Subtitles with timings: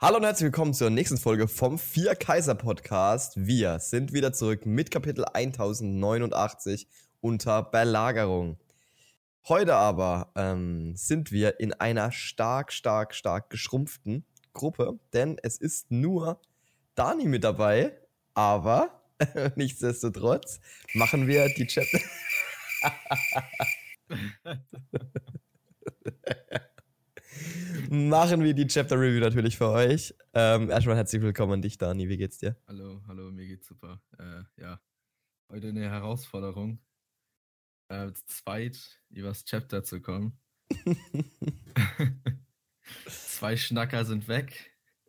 [0.00, 3.32] Hallo und herzlich willkommen zur nächsten Folge vom Vier Kaiser Podcast.
[3.36, 6.86] Wir sind wieder zurück mit Kapitel 1089
[7.20, 8.60] unter Belagerung.
[9.48, 15.90] Heute aber ähm, sind wir in einer stark, stark, stark geschrumpften Gruppe, denn es ist
[15.90, 16.40] nur
[16.94, 17.98] Dani mit dabei,
[18.34, 19.02] aber
[19.56, 20.60] nichtsdestotrotz
[20.94, 21.98] machen wir die Chapter.
[27.90, 30.14] machen wir die Chapter Review natürlich für euch.
[30.34, 32.08] Ähm, erstmal herzlich willkommen an dich, Dani.
[32.08, 32.56] Wie geht's dir?
[32.66, 34.00] Hallo, hallo, mir geht's super.
[34.18, 34.80] Äh, ja,
[35.50, 36.78] heute eine Herausforderung,
[37.88, 40.38] äh, zu zweit übers Chapter zu kommen.
[43.06, 44.72] Zwei Schnacker sind weg.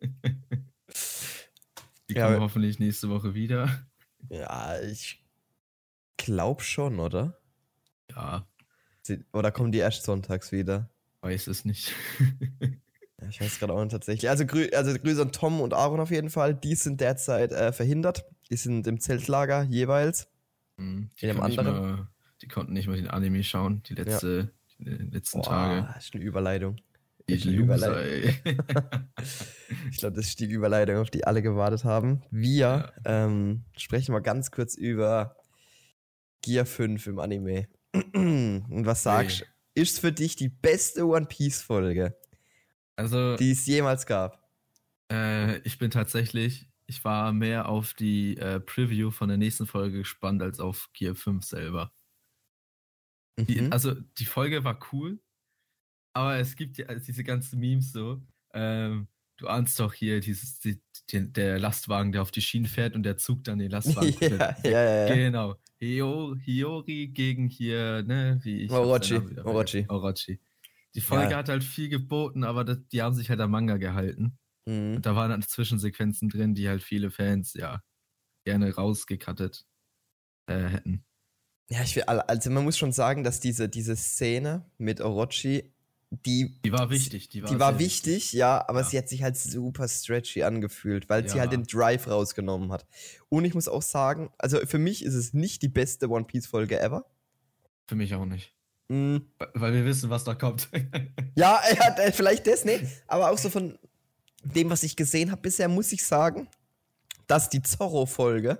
[2.08, 3.86] Die Ja, kommen aber- hoffentlich nächste Woche wieder.
[4.28, 5.24] Ja, ich
[6.16, 7.40] glaub schon, oder?
[8.10, 8.46] Ja,
[9.02, 10.90] Sie- Oder kommen die erst sonntags wieder?
[11.22, 11.92] Weiß es nicht.
[13.20, 14.30] Ja, ich weiß gerade auch nicht tatsächlich.
[14.30, 16.54] Also, grü also Grüße an Tom und Aaron auf jeden Fall.
[16.54, 18.24] Die sind derzeit äh, verhindert.
[18.50, 20.28] Die sind im Zeltlager jeweils.
[20.78, 21.96] Hm, In dem konnten nicht anderen?
[21.96, 22.08] Mal,
[22.42, 25.82] die konnten nicht mal den Anime schauen, die, letzte, die letzten Tage.
[25.82, 26.76] Boah, ist eine Überleitung.
[27.28, 28.34] Die ey.
[29.90, 32.22] Ich glaube, das ist die Überleitung, auf die alle gewartet haben.
[32.30, 35.36] Wir ähm, sprechen mal ganz kurz über
[36.42, 37.68] Gear 5 im Anime.
[37.92, 39.44] Und was sagst du?
[39.80, 42.14] Ist für dich die beste One Piece Folge,
[42.96, 44.46] also, die es jemals gab?
[45.10, 49.98] Äh, ich bin tatsächlich, ich war mehr auf die äh, Preview von der nächsten Folge
[49.98, 51.92] gespannt als auf Gear 5 selber.
[53.38, 53.72] Die, Mhm.
[53.72, 55.18] Also die Folge war cool,
[56.12, 58.20] aber es gibt ja also diese ganzen Memes so.
[58.52, 59.08] Ähm,
[59.38, 63.02] du ahnst doch hier dieses, die, die, der Lastwagen, der auf die Schienen fährt und
[63.04, 64.14] der Zug dann den Lastwagen.
[64.20, 65.14] ja, ja, ja, ja.
[65.14, 65.56] Genau.
[65.80, 68.70] Hiyori gegen hier, ne, wie ich.
[68.70, 69.86] Orochi, Orochi.
[69.88, 70.40] Orochi.
[70.94, 71.38] Die Folge Ja.
[71.38, 74.38] hat halt viel geboten, aber das, die haben sich halt am Manga gehalten.
[74.66, 74.96] Mhm.
[74.96, 77.82] Und da waren dann Zwischensequenzen drin, die halt viele Fans ja
[78.44, 79.64] gerne rausgekattet
[80.46, 81.04] äh, hätten.
[81.70, 85.72] Ja, ich will, also man muss schon sagen, dass diese, diese Szene mit Orochi,
[86.10, 87.28] die, Die war wichtig.
[87.28, 88.86] Die war, die war sehr wichtig, ja, aber Ja.
[88.86, 91.42] sie hat sich halt super stretchy angefühlt, weil sie Ja.
[91.42, 92.84] halt den Drive rausgenommen hat.
[93.28, 96.46] Und ich muss auch sagen, also für mich ist es nicht die beste One Piece
[96.46, 97.06] Folge ever.
[97.86, 98.52] Für mich auch nicht.
[98.88, 99.18] Mm,
[99.54, 100.68] Weil- wir wissen, was da kommt.
[101.36, 102.80] Ja, er hat äh, vielleicht das, ne?
[103.06, 103.78] Aber auch so von
[104.42, 106.48] dem, was ich gesehen habe bisher, muss ich sagen,
[107.28, 108.58] dass die Zorro-Folge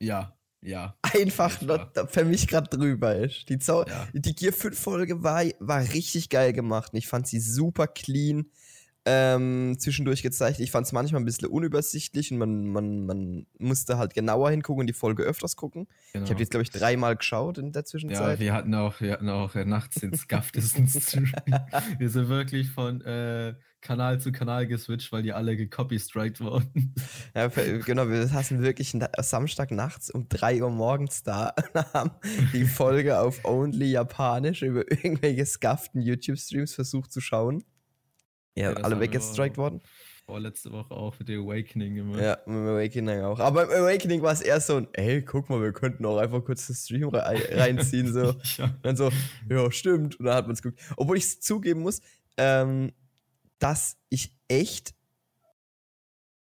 [0.00, 0.96] ja, ja.
[1.02, 1.90] einfach Ja.
[1.94, 3.48] da- für mich gerade drüber ist.
[3.48, 4.06] Die, Zau Ja.
[4.12, 6.92] die Gear 5 Folge war, war richtig geil gemacht.
[6.92, 8.46] und Ich fand sie super clean
[9.10, 10.60] ähm, zwischendurch gezeichnet.
[10.64, 14.80] Ich fand es manchmal ein bisschen unübersichtlich und man, man, man musste halt genauer hingucken
[14.80, 15.86] und die Folge öfters gucken.
[16.12, 16.24] Genau.
[16.24, 18.38] Ich habe jetzt, glaube ich, dreimal geschaut in der ja, Zwischenzeit.
[18.38, 21.32] wir hatten auch, wir hatten auch äh, nachts den skaftesten Stream.
[21.98, 26.94] wir sind wirklich von äh, Kanal zu Kanal geswitcht, weil die alle gecopystrikt wurden.
[27.34, 32.10] Ja, genau, wir saßen wirklich Samstag nachts um 3 Uhr morgens da und haben
[32.52, 37.62] die Folge auf Only Japanisch über irgendwelche scufften YouTube-Streams versucht zu schauen.
[38.56, 39.80] Ja, Ja, alle weggestrikt worden.
[40.26, 42.20] Vorletzte Woche auch mit der Awakening immer.
[42.20, 43.38] Ja, mit dem Awakening auch.
[43.38, 46.44] Aber im Awakening war es eher so ein, ey, guck mal, wir könnten auch einfach
[46.44, 48.34] kurz den Stream rei- reinziehen, so.
[48.58, 48.74] ja.
[48.82, 49.10] Dann so,
[49.48, 50.18] ja, stimmt.
[50.20, 50.82] Und dann hat man es geguckt.
[50.96, 52.00] Obwohl ich zugeben muss,
[52.36, 52.92] ähm,
[53.58, 54.94] dass ich echt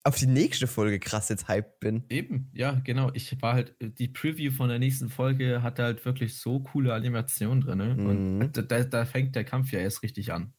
[0.04, 2.04] auf die nächste Folge krass jetzt hyped bin.
[2.08, 3.10] Eben, ja, genau.
[3.14, 7.60] Ich war halt, die Preview von der nächsten Folge hatte halt wirklich so coole Animationen
[7.60, 7.78] drin.
[7.78, 7.94] Ne?
[7.94, 8.06] Mhm.
[8.40, 10.54] Und da, da, da fängt der Kampf ja erst richtig an.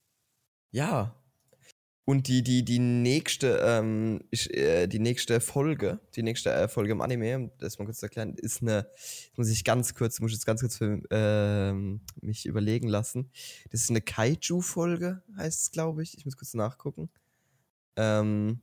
[0.72, 1.22] Ja.
[2.06, 6.92] Und die, die, die nächste, ähm, ich, äh, die nächste Folge, die nächste äh, Folge
[6.92, 8.88] im Anime, das mal kurz zu erklären, ist eine,
[9.38, 13.32] muss ich ganz kurz, muss ich jetzt ganz kurz für, ähm, mich überlegen lassen.
[13.72, 16.18] Das ist eine Kaiju-Folge, heißt es, glaube ich.
[16.18, 17.10] Ich muss kurz nachgucken.
[17.96, 18.60] Ähm,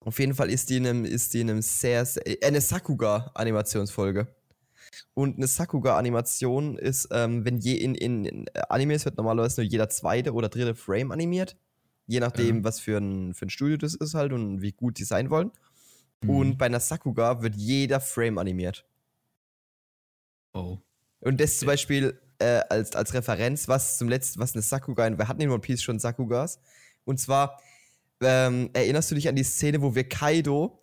[0.00, 2.60] auf jeden Fall ist die in einem, ist die in einem sehr, sehr äh, eine
[2.60, 4.28] Sakuga-Animationsfolge.
[5.14, 9.88] Und eine Sakuga-Animation ist, ähm, wenn je in, in, in Animes wird normalerweise nur jeder
[9.88, 11.56] zweite oder dritte Frame animiert.
[12.08, 12.64] Je nachdem, Ja.
[12.64, 15.52] was für ein, für ein Studio das ist halt und wie gut die sein wollen.
[16.22, 16.30] Mhm.
[16.30, 18.84] Und bei einer Sakuga wird jeder Frame animiert.
[20.54, 20.78] Oh.
[21.20, 25.28] Und das zum Beispiel äh, als, als Referenz, was zum letzten, was eine Sakuga, wir
[25.28, 26.60] hatten in One Piece schon Sakugas.
[27.04, 27.60] Und zwar,
[28.20, 30.80] ähm, erinnerst du dich an die Szene, wo wir Kaido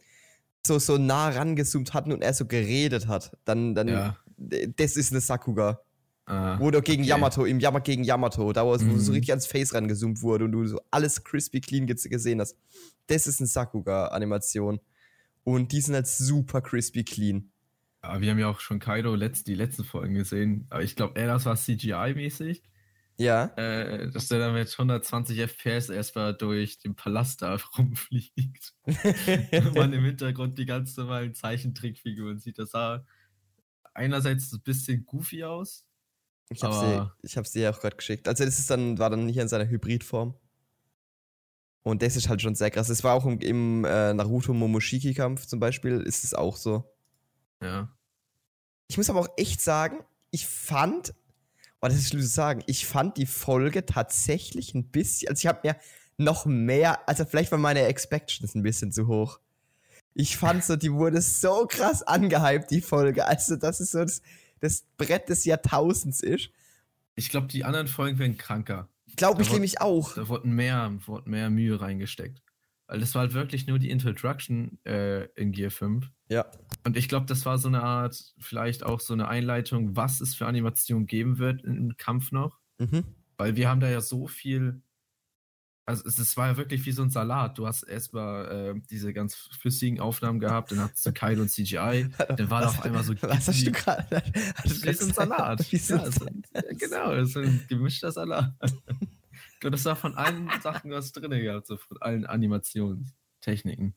[0.66, 3.36] so, so nah rangezoomt hatten und er so geredet hat?
[3.46, 4.18] Dann, dann, Ja.
[4.38, 5.82] das ist eine Sakuga.
[6.28, 7.10] Ah, Wo du gegen okay.
[7.10, 9.00] Yamato, im Yamato gegen Yamato, da wo, Mhm.
[9.00, 12.58] so richtig ans Face rangezoomt wurde und du so alles crispy clean ge- gesehen hast.
[13.08, 14.80] Das ist eine Sakuga-Animation.
[15.44, 17.52] Und die sind halt super crispy clean.
[18.02, 20.66] Aber wir haben ja auch schon Kaido letzt, die letzten Folgen gesehen.
[20.72, 22.64] Aber ich glaube, eher das war CGI-mäßig.
[23.18, 23.46] Ja.
[23.56, 28.74] Äh, dass der dann mit 120 FPS erstmal durch den Palast da rumfliegt.
[28.86, 28.88] Und
[29.76, 32.58] man im Hintergrund die ganz normalen Zeichentrickfiguren sieht.
[32.60, 33.06] Das sah
[33.94, 35.86] einerseits ein bisschen goofy aus.
[36.50, 38.28] Ich habe sie, ich hab sie ja auch gerade geschickt.
[38.28, 40.36] Also das ist dann, war dann hier in seiner Hybridform.
[41.84, 42.90] Und das ist halt schon sehr krass.
[42.90, 46.84] Es war auch im, im äh, Naruto Momoshiki-Kampf zum Beispiel, ist es auch so.
[47.62, 47.96] Ja.
[48.88, 51.14] Ich muss aber auch echt sagen, ich fand,
[51.82, 55.48] oh, das ist schlimm zu sagen, ich fand die Folge tatsächlich ein bisschen, also ich
[55.48, 55.76] habe mir
[56.18, 59.40] noch mehr, also vielleicht waren meine Expectations ein bisschen zu hoch.
[60.14, 63.26] Ich fand so, die wurde so krass angehypt, die Folge.
[63.26, 64.22] Also, das ist so das,
[64.66, 66.50] das Brett des Jahrtausends ist.
[67.16, 68.90] Ich glaube, die anderen Folgen werden kranker.
[69.16, 70.14] Glaube ich nämlich auch.
[70.16, 72.42] Da wurde mehr, wurde mehr Mühe reingesteckt.
[72.88, 76.12] Weil das war halt wirklich nur die Introduction äh, in Gear 5.
[76.30, 76.46] Ja.
[76.84, 80.36] Und ich glaube, das war so eine Art, vielleicht auch so eine Einleitung, was es
[80.36, 82.60] für Animationen geben wird im Kampf noch.
[82.78, 83.04] Mhm.
[83.38, 84.82] Weil wir haben da ja so viel.
[85.88, 87.58] Also es, es war ja wirklich wie so ein Salat.
[87.58, 92.10] Du hast erstmal äh, diese ganz flüssigen Aufnahmen gehabt, dann hattest du Kyle und CGI,
[92.38, 94.24] dann war da auf einmal so Was hast du gerade?
[94.64, 95.72] Das ist wie so ein Salat.
[95.72, 98.54] Wie so ja, ein so, ja, genau, das ist ein gemischter Salat.
[99.60, 103.94] Glaube, das war von allen Sachen was drin gehabt, so von allen Animationstechniken.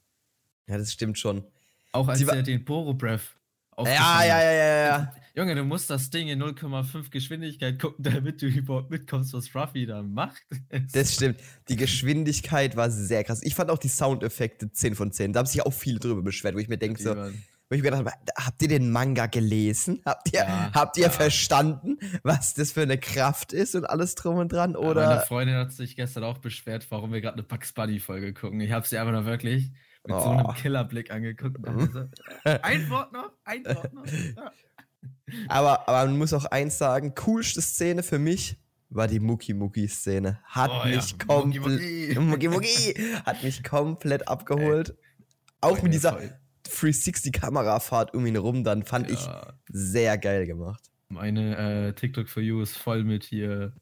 [0.67, 1.44] Ja, das stimmt schon.
[1.93, 3.38] Auch als er den Boro Breath
[3.86, 5.12] Ja, ja, ja, ja, ja.
[5.34, 9.86] Junge, du musst das Ding in 0,5 Geschwindigkeit gucken, damit du überhaupt mitkommst, was Ruffy
[9.86, 10.42] da macht.
[10.92, 11.38] Das stimmt.
[11.69, 13.40] Die Geschwindigkeit war sehr krass.
[13.42, 15.32] Ich fand auch die Soundeffekte 10 von 10.
[15.32, 17.82] Da haben sich auch viele drüber beschwert, wo ich mir denke, so, waren- wo ich
[17.82, 20.00] mir gedacht habe, habt ihr den Manga gelesen?
[20.04, 21.10] Habt ihr, Ja, habt ihr ja.
[21.10, 24.72] verstanden, was das für eine Kraft ist und alles drum und dran?
[24.72, 25.20] Ja, Meine Oder?
[25.20, 28.60] Freundin hat sich gestern auch beschwert, warum wir gerade eine Bugs Bunny Folge gucken.
[28.60, 29.70] Ich habe sie einfach noch wirklich
[30.08, 30.31] mit so Oh.
[30.31, 31.56] einem Killerblick angeguckt.
[31.58, 32.10] Und dachte
[32.44, 34.05] so, ein Wort noch, ein Wort noch.
[34.06, 34.52] Ja.
[35.49, 38.56] aber, aber man muss auch eins sagen: coolste Szene für mich
[38.90, 40.40] war die Muki Muki Szene.
[40.44, 42.19] Hat Oh ja, mich Muki komplett.
[42.19, 42.19] Muki.
[42.20, 42.94] Muki Muki
[43.26, 44.96] hat mich komplett abgeholt.
[45.60, 46.38] auch mit Meine dieser Freude.
[46.69, 50.82] 360-Kamerafahrt um ihn rum, dann fand ich Ja, sehr geil gemacht.
[51.08, 51.56] meine
[51.88, 53.72] äh, TikTok for You ist voll mit hier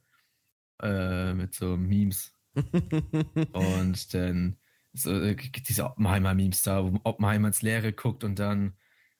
[0.82, 2.32] äh, mit so Memes.
[3.52, 4.56] Und dann
[4.96, 8.75] so, äh, diese Oppenheimer-Memes da, wo Oppenheimer ins Leere guckt und dann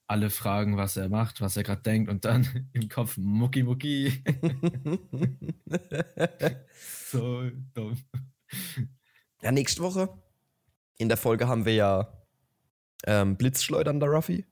[0.09, 4.23] alle fragen, was er macht, was er gerade denkt und dann im Kopf Mucki Mucki.
[7.11, 7.97] so dumm.
[9.43, 10.09] ja, nächste Woche
[10.99, 12.13] in der Folge haben wir ja
[13.07, 14.47] ähm, Blitzschleudernder Ruffy.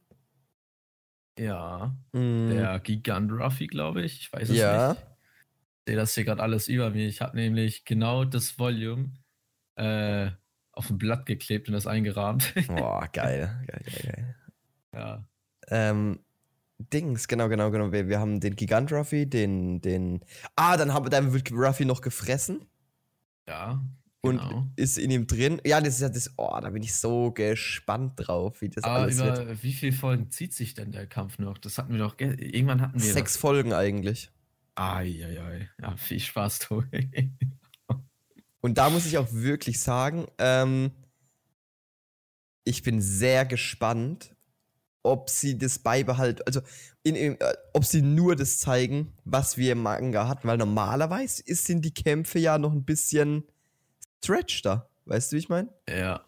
[1.39, 4.21] Ja, Mm, der Gigant Ruffy, glaube ich.
[4.21, 4.93] Ich weiß es Ja.
[4.93, 5.01] nicht.
[5.01, 7.09] Ich sehe das hier gerade alles über mir.
[7.09, 9.13] Ich habe nämlich genau das Volume
[9.77, 10.31] äh,
[10.77, 12.53] auf ein Blatt geklebt und das eingerahmt.
[12.69, 14.35] Boah, geil, geil, geil, geil.
[14.95, 15.25] ja.
[15.69, 16.21] Ähm,
[16.93, 17.93] Dings, genau, genau, genau.
[17.93, 20.21] Wir, wir haben den Gigant Ruffy, den, den.
[20.57, 22.67] Ah, dann, haben, dann wird Ruffy noch gefressen
[23.49, 23.81] Ja.
[24.21, 24.67] und Genau.
[24.77, 25.61] ist in ihm drin.
[25.65, 26.33] Ja, das ist ja das.
[26.37, 29.39] Oh, da bin ich so gespannt drauf, wie das Aber alles wird.
[29.43, 31.59] über wie viele Folgen zieht sich denn der Kampf noch?
[31.59, 32.17] Das hatten wir doch.
[32.17, 33.13] ge- Irgendwann hatten wir.
[33.13, 34.31] Sechs Folgen eigentlich.
[34.75, 35.69] Eieiei.
[35.81, 37.09] Ja, viel Spaß, Tobi.
[38.65, 40.91] Und da muss ich auch wirklich sagen, ähm,
[42.65, 44.35] ich bin sehr gespannt,
[45.03, 46.63] ob sie das beibehalten, also
[47.03, 51.43] in, in, äh, ob sie nur das zeigen, was wir im Manga hatten, weil normalerweise
[51.47, 53.45] sind die Kämpfe ja noch ein bisschen
[54.25, 55.69] stretchter, weißt du, wie ich meine?
[55.87, 56.25] ja.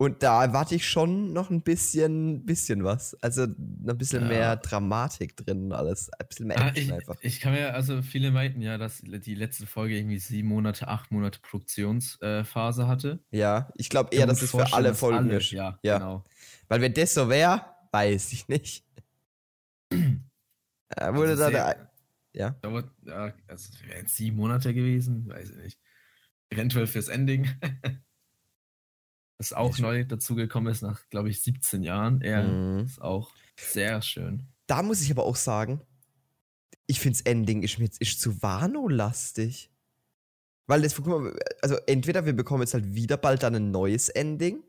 [0.00, 3.14] Und da erwarte ich schon noch ein bisschen, bisschen was.
[3.20, 4.28] Also ein bisschen Ja.
[4.28, 6.08] mehr Dramatik drin und alles.
[6.20, 7.16] Ein bisschen mehr Ah, Action ich, einfach.
[7.20, 11.10] ich kann mir, also viele meinten ja, dass die letzte Folge irgendwie sieben Monate, acht
[11.10, 13.18] Monate Produktionsphase hatte.
[13.32, 15.50] Ja, ich glaube eher, dass es für alle Folgen ist.
[15.50, 15.98] Ja, Ja.
[15.98, 16.24] genau.
[16.68, 18.84] Weil wenn das so wäre, weiß ich nicht.
[20.96, 21.90] Äh, wurde Also da sehr- der,
[22.32, 22.50] ja.
[22.62, 25.78] Da wurde, ja, also wären es sieben Monate gewesen, weiß ich nicht.
[26.50, 27.46] Eventuell fürs Ending.
[29.38, 32.20] Das auch Ich- neu dazugekommen ist nach, glaube ich, 17 Jahren.
[32.22, 32.84] Er Mhm.
[32.86, 34.46] ist auch sehr schön.
[34.66, 35.80] Da muss ich aber auch sagen,
[36.86, 39.70] ich finde das Ending ist mir ist zu Wano-lastig.
[40.66, 44.08] Weil das, guck mal, also entweder wir bekommen jetzt halt wieder bald dann ein neues
[44.10, 44.62] Ending,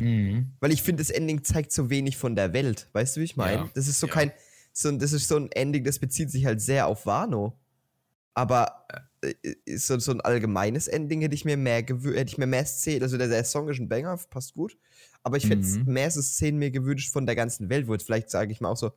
[0.00, 0.52] Mhm.
[0.60, 2.88] weil ich finde, das Ending zeigt so wenig von der Welt.
[2.92, 3.62] Weißt du, wie ich meine?
[3.62, 4.12] Ja, Das ist so ja.
[4.12, 4.32] kein,
[4.72, 7.58] so, das ist so ein Ending, das bezieht sich halt sehr auf Wano.
[8.34, 8.86] Aber
[9.22, 12.64] äh, so, so ein allgemeines Ending hätte ich mir mehr gewü- hätte ich mir mehr
[12.64, 14.76] Szenen, also der, der Song ist ein Banger, passt gut.
[15.22, 15.84] Aber ich hätte Mhm.
[15.92, 18.70] mehr so Szenen mir gewünscht von der ganzen Welt, wo jetzt vielleicht, sage ich mal,
[18.70, 18.92] auch so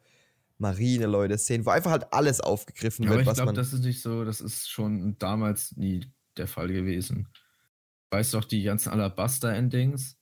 [0.58, 4.02] Marine-Leute Szenen, wo einfach halt alles aufgegriffen Aber wird, ich was glaube, das ist nicht
[4.02, 6.06] so, das ist schon damals nie
[6.38, 7.28] der Fall gewesen.
[8.12, 10.18] Weißt du auch, die ganzen Alabaster-Endings?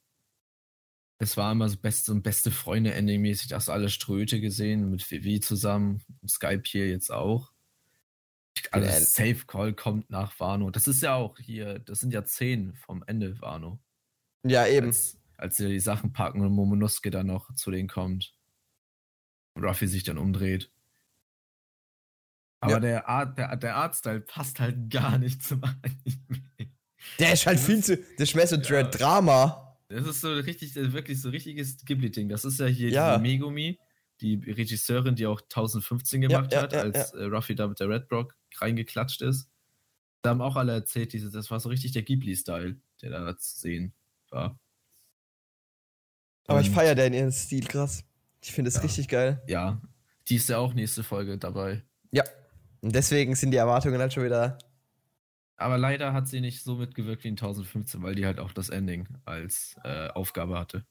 [1.22, 4.90] Es war immer so, best, so ein beste Freunde-Ending-mäßig, da hast du alle Ströte gesehen,
[4.90, 7.52] mit Vivi zusammen, Skype hier jetzt auch.
[8.72, 9.06] Also.
[9.06, 10.70] Safe Call kommt nach Wano.
[10.70, 13.80] Das ist ja auch hier, das sind ja zehn vom Ende Wano.
[14.46, 14.88] Ja, eben.
[14.88, 18.34] Als, als sie die Sachen packen und Momonosuke dann noch zu denen kommt.
[19.56, 20.72] Und Ruffy sich dann umdreht.
[22.62, 22.80] Aber Ja.
[22.80, 26.44] der Art, der, der Artstyle passt halt gar nicht zum Anime.
[27.18, 27.98] Der ist halt viel zu.
[27.98, 28.84] Der ist mehr so Ja.
[28.84, 29.78] Drama.
[29.88, 32.30] Das ist so richtig, wirklich so richtiges Ghibli-Ding.
[32.30, 33.18] Das ist ja hier Ja.
[33.18, 33.80] die Megumi,
[34.22, 37.90] die Regisseurin, die auch 1015 gemacht ja, hat, ja, als äh, Ruffy da mit der
[37.90, 39.50] Red Rock reingeklatscht ist.
[40.22, 43.60] Da haben auch alle erzählt, diese, das war so richtig der Ghibli-Style, der da zu
[43.60, 43.94] sehen
[44.30, 44.60] war.
[46.48, 48.04] Aber ich Und, feiere den ihren Stil krass.
[48.42, 48.82] Ich finde es Ja.
[48.82, 49.42] richtig geil.
[49.48, 49.82] Ja,
[50.28, 51.84] die ist ja auch nächste Folge dabei.
[52.12, 52.24] Ja.
[52.82, 54.58] Und deswegen sind die Erwartungen halt schon wieder.
[55.58, 58.70] Aber leider hat sie nicht so mitgewirkt wie in 1015, weil die halt auch das
[58.70, 60.86] Ending als äh, Aufgabe hatte.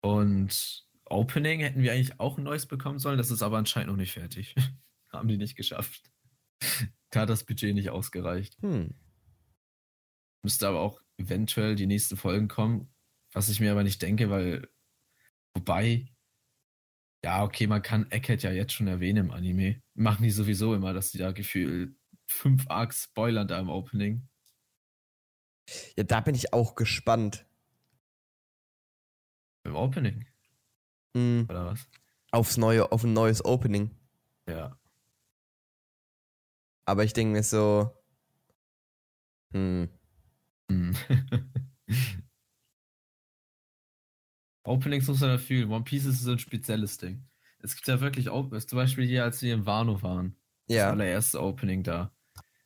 [0.00, 3.96] Und Opening hätten wir eigentlich auch ein neues bekommen sollen, das ist aber anscheinend noch
[3.96, 4.54] nicht fertig.
[5.12, 6.10] Haben die nicht geschafft.
[7.10, 8.60] Da hat das Budget nicht ausgereicht.
[8.60, 8.94] Hm.
[10.42, 12.92] Müsste aber auch eventuell die nächsten Folgen kommen,
[13.32, 14.68] was ich mir aber nicht denke, weil
[15.54, 16.08] wobei
[17.24, 19.82] ja, okay, man kann Egghead ja jetzt schon erwähnen im Anime.
[19.94, 21.96] Machen die sowieso immer, dass die da gefühlt
[22.28, 24.28] fünf Arcs spoilern da im Opening.
[25.96, 27.44] Ja, da bin ich auch gespannt.
[29.64, 30.24] Im Opening,
[31.16, 31.46] Hm.
[31.48, 31.88] oder was?
[32.30, 33.90] Aufs neue, auf ein neues Opening.
[34.48, 34.78] Ja.
[36.84, 37.90] Aber ich denke mir so.
[39.52, 39.88] Hm.
[40.70, 40.94] Hm.
[44.64, 45.70] Openings muss man ja fühlen.
[45.70, 47.24] One Piece ist so ein spezielles Ding.
[47.60, 48.66] Es gibt ja wirklich Openings.
[48.66, 50.36] Zum Beispiel hier, als wir in Wano waren.
[50.66, 50.90] Das Ja.
[50.90, 52.12] allererste Opening da.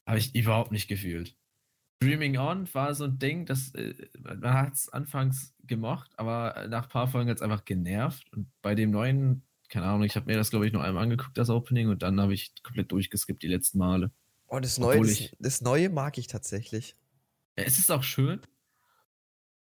[0.07, 1.37] Habe ich überhaupt nicht gefühlt.
[2.03, 6.85] Dreaming On war so ein Ding, das äh, man hat es anfangs gemocht, aber nach
[6.85, 8.31] ein paar Folgen hat es einfach genervt.
[8.33, 11.39] Und bei dem neuen, keine Ahnung, ich habe mir das, glaube ich, nur einmal angeguckt,
[11.39, 14.11] das Opening, und dann habe ich komplett durchgeskippt die letzten Male.
[14.49, 16.97] Oh, das Neue, das, das Neue mag ich tatsächlich.
[17.55, 18.41] Es ist auch schön,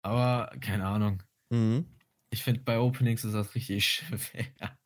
[0.02, 1.24] aber keine Ahnung.
[1.50, 1.86] Mhm.
[2.30, 4.78] Ich finde, bei Openings ist das richtig schwer.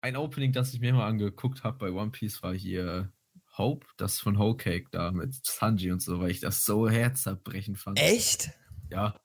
[0.00, 3.12] Ein Opening, das ich mir mal angeguckt habe bei One Piece, war hier
[3.58, 7.78] Hope, das von Whole Cake da mit Sanji und so, weil ich das so herzzerbrechend
[7.78, 7.98] fand.
[8.00, 8.50] Echt?
[8.90, 9.20] Ja.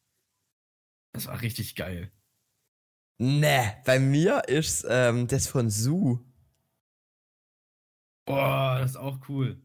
[1.14, 2.12] Das war richtig geil.
[3.20, 6.20] Ne, bei mir ist ähm, das von Su.
[8.26, 9.62] Boah, das ist auch cool.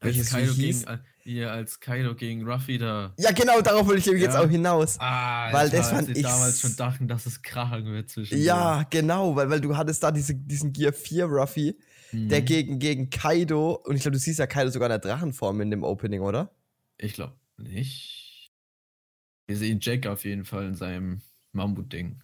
[0.00, 0.86] Als Welches Kaido wie hieß?
[0.86, 3.14] gegen, hier, als Kaido gegen Ruffy da.
[3.18, 4.40] Ja, genau, darauf will ich eben jetzt Ja.
[4.40, 4.96] auch hinaus.
[4.98, 8.82] Ah, Weil das als fand ich damals schon dachten, dass es krachen wird zwischen Ja,
[8.90, 11.78] genau, weil, weil du hattest da diese, diesen Gear 4 Ruffy,
[12.12, 12.44] der Mhm.
[12.44, 15.70] gegen, gegen Kaido, und ich glaube, du siehst ja Kaido sogar in der Drachenform in
[15.70, 16.54] dem Opening, oder?
[16.98, 18.50] Ich glaube nicht.
[19.48, 22.22] Wir sehen Jack auf jeden Fall in seinem Mammut-Ding.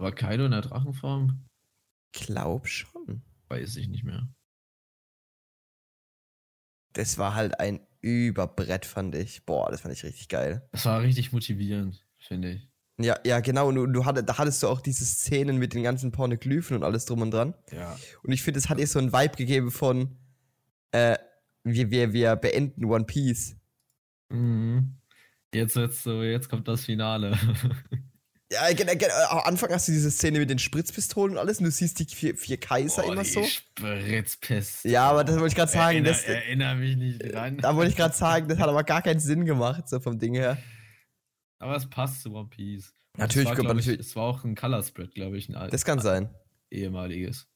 [0.00, 1.44] Aber Kaido in der Drachenform?
[2.12, 3.22] Glaub schon.
[3.48, 4.28] Weiß ich nicht mehr.
[6.92, 9.44] Das war halt ein Überbrett, fand ich.
[9.44, 10.66] Boah, das fand ich richtig geil.
[10.72, 12.67] Das war richtig motivierend, finde ich.
[13.00, 13.68] Ja, ja, genau.
[13.68, 16.82] Und du, du hattest, da hattest du auch diese Szenen mit den ganzen Pornoglyphen und
[16.82, 17.54] alles drum und dran.
[17.72, 17.96] Ja.
[18.22, 20.16] Und ich finde, es hat ihr so einen Vibe gegeben von,
[20.90, 21.16] äh,
[21.62, 23.56] wir, wir, wir beenden One Piece.
[24.30, 24.96] Mhm.
[25.54, 27.38] Jetzt so, jetzt kommt das Finale.
[28.50, 29.12] Ja, genau, genau.
[29.28, 32.06] Am Anfang hast du diese Szene mit den Spritzpistolen und alles und du siehst die
[32.06, 33.44] vier, vier Kaiser Boah, immer die so.
[33.44, 34.88] Spritzpiste.
[34.88, 35.96] Ja, aber das wollte ich gerade sagen.
[35.98, 37.58] Erinner, Das, erinnere mich nicht dran.
[37.58, 40.32] da wollte ich gerade sagen, das hat aber gar keinen Sinn gemacht, so vom Ding
[40.34, 40.56] her.
[41.58, 42.92] Aber es passt zu One Piece.
[43.14, 45.48] Und Natürlich es war, glaub ich, natürlich- Es war auch ein Color Spread, glaube ich,
[45.48, 46.32] ein Das kann sein.
[46.70, 47.48] ehemaliges.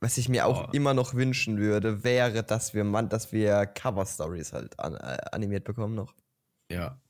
[0.00, 0.70] Was ich mir auch Oh.
[0.72, 5.64] immer noch wünschen würde, wäre, dass wir, man, dass wir Cover-Stories halt an, äh, animiert
[5.64, 6.14] bekommen noch.
[6.70, 7.00] Ja.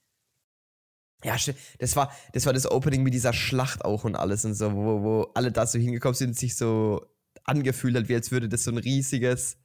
[1.25, 1.37] Ja,
[1.79, 5.03] das war, das war das Opening mit dieser Schlacht auch und alles und so, wo,
[5.03, 7.07] wo alle da so hingekommen sind und sich so
[7.45, 9.57] angefühlt hat, wie als würde das so ein riesiges,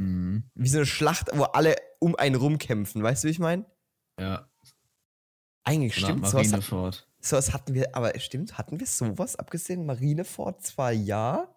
[0.00, 0.50] Mhm.
[0.54, 3.66] wie so eine Schlacht, wo alle um einen rumkämpfen, weißt du, wie ich meine?
[4.18, 4.49] Ja.
[5.70, 11.48] Eigentlich stimmt, sowas, sowas hatten wir, aber stimmt, hatten wir sowas, abgesehen Marineford zwar ja.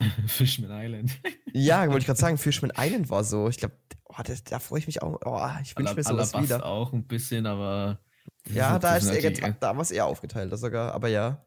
[0.26, 1.20] Fishman Island.
[1.52, 3.48] Ja, wollte ich gerade sagen, Fishman Island war so.
[3.48, 3.74] Ich glaube,
[4.04, 5.20] oh, da freue ich mich auch.
[5.24, 6.66] Oh, ich wünsche mir sowas Alabasta wieder.
[6.66, 8.00] auch ein bisschen, aber.
[8.48, 11.44] Ja, da das ist eher da war es eher aufgeteilt, sogar, aber ja.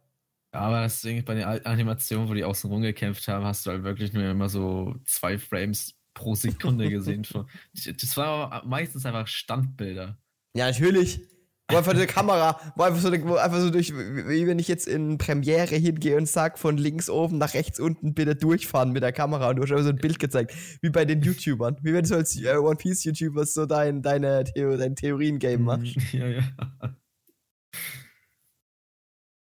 [0.51, 3.83] Aber das Ding bei den Animationen, wo die außen rum gekämpft haben, hast du halt
[3.83, 7.25] wirklich nur immer so zwei Frames pro Sekunde gesehen.
[7.73, 10.17] Das war meistens einfach Standbilder.
[10.55, 11.21] Ja, natürlich.
[11.69, 14.87] Wo einfach eine Kamera, wo einfach so, wo einfach so durch, wie wenn ich jetzt
[14.87, 19.11] in Premiere hingehe und sag von links oben nach rechts unten bitte durchfahren mit der
[19.13, 21.77] Kamera und du hast einfach so ein Bild gezeigt, wie bei den YouTubern.
[21.83, 25.95] Wie wenn du als äh, One Piece YouTuber so dein, deine Theo, dein Theorien-Game machst.
[26.11, 26.41] Ja, ja.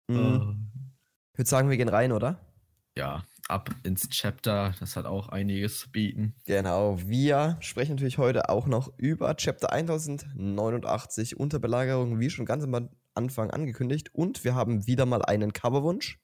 [0.08, 0.16] Mhm.
[0.18, 1.38] Oh.
[1.38, 2.40] würde sagen, wir gehen rein, oder?
[2.96, 4.74] Ja, ab ins Chapter.
[4.80, 6.34] Das hat auch einiges zu bieten.
[6.46, 12.64] Genau, wir sprechen natürlich heute auch noch über Chapter 1089 unter Belagerung, wie schon ganz
[12.64, 14.14] am Anfang angekündigt.
[14.14, 16.18] Und wir haben wieder mal einen Coverwunsch.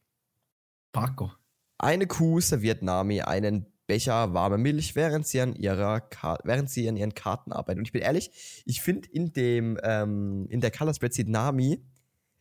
[0.92, 1.32] Paco.
[1.78, 6.88] Eine Kuh serviert Nami einen Becher warme Milch, während sie an ihrer Ka während sie
[6.88, 7.80] an ihren Karten arbeiten.
[7.80, 11.84] Und ich bin ehrlich, ich finde in dem ähm, in der Color Spreadsheet Nami,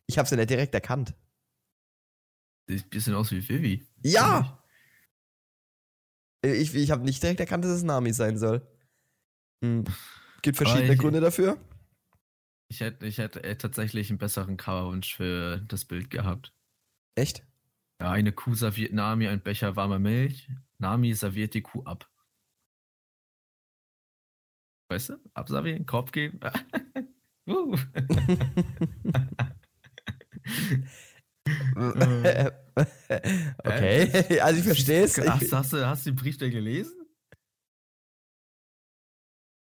[0.06, 1.14] ich habe sie nicht direkt erkannt.
[2.66, 3.86] Sieht ein bisschen aus wie Vivi.
[4.02, 4.58] Ja!
[6.42, 8.66] Ich, ich habe nicht direkt erkannt, dass es Nami sein soll.
[9.62, 9.84] Hm.
[10.42, 11.58] Gibt verschiedene ich, Gründe dafür.
[12.68, 16.52] Ich hätte, ich hätte äh, tatsächlich einen besseren Coverwunsch für das Bild gehabt.
[17.14, 17.44] Echt?
[18.00, 20.50] Ja, eine Kuh serviert Nami ein Becher warmer Milch.
[20.78, 22.08] Nami serviert die Kuh ab.
[24.88, 25.16] Weißt du?
[25.34, 26.38] Abservieren, Korb geben.
[27.48, 27.76] uh.
[32.76, 35.18] okay, also ich verstehe es.
[35.18, 37.06] Hast, hast, du, hast du den Brief denn gelesen?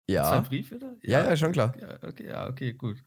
[0.09, 0.29] Ja.
[0.29, 0.95] Zwei Briefe da?
[1.03, 1.75] Ja, ja, schon klar.
[1.79, 3.03] Ja, okay, ja, okay, gut.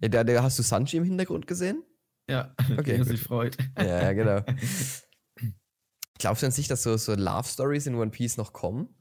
[0.00, 1.82] Ja, da, da hast du Sanji im Hintergrund gesehen?
[2.28, 2.96] Ja, okay.
[2.96, 3.56] Der sich freut.
[3.76, 4.44] Ja, ja, genau.
[6.18, 8.94] Glaubst du an sich, dass so, so Love Stories in One Piece noch kommen?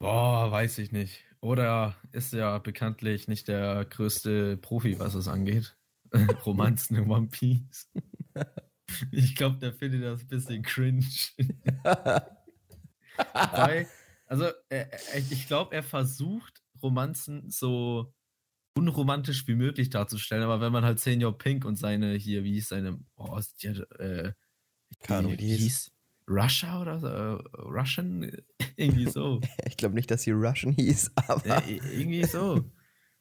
[0.00, 1.24] Boah, weiß ich nicht.
[1.40, 5.76] Oder ist ja bekanntlich nicht der größte Profi, was es angeht.
[6.46, 7.90] Romanzen in One Piece.
[9.10, 11.04] Ich glaube, der findet das ein bisschen cringe.
[13.52, 13.88] Weil,
[14.26, 14.88] also, er,
[15.30, 18.14] ich glaube, er versucht, Romanzen so
[18.74, 22.68] unromantisch wie möglich darzustellen, aber wenn man halt Senior Pink und seine hier, wie hieß
[22.68, 24.32] seine, oh, die, äh,
[25.08, 25.90] Ahnung, die hieß
[26.28, 28.30] Russia oder so, äh, Russian,
[28.76, 29.40] irgendwie so.
[29.66, 31.46] ich glaube nicht, dass sie Russian hieß, aber.
[31.46, 32.70] Ja, irgendwie so.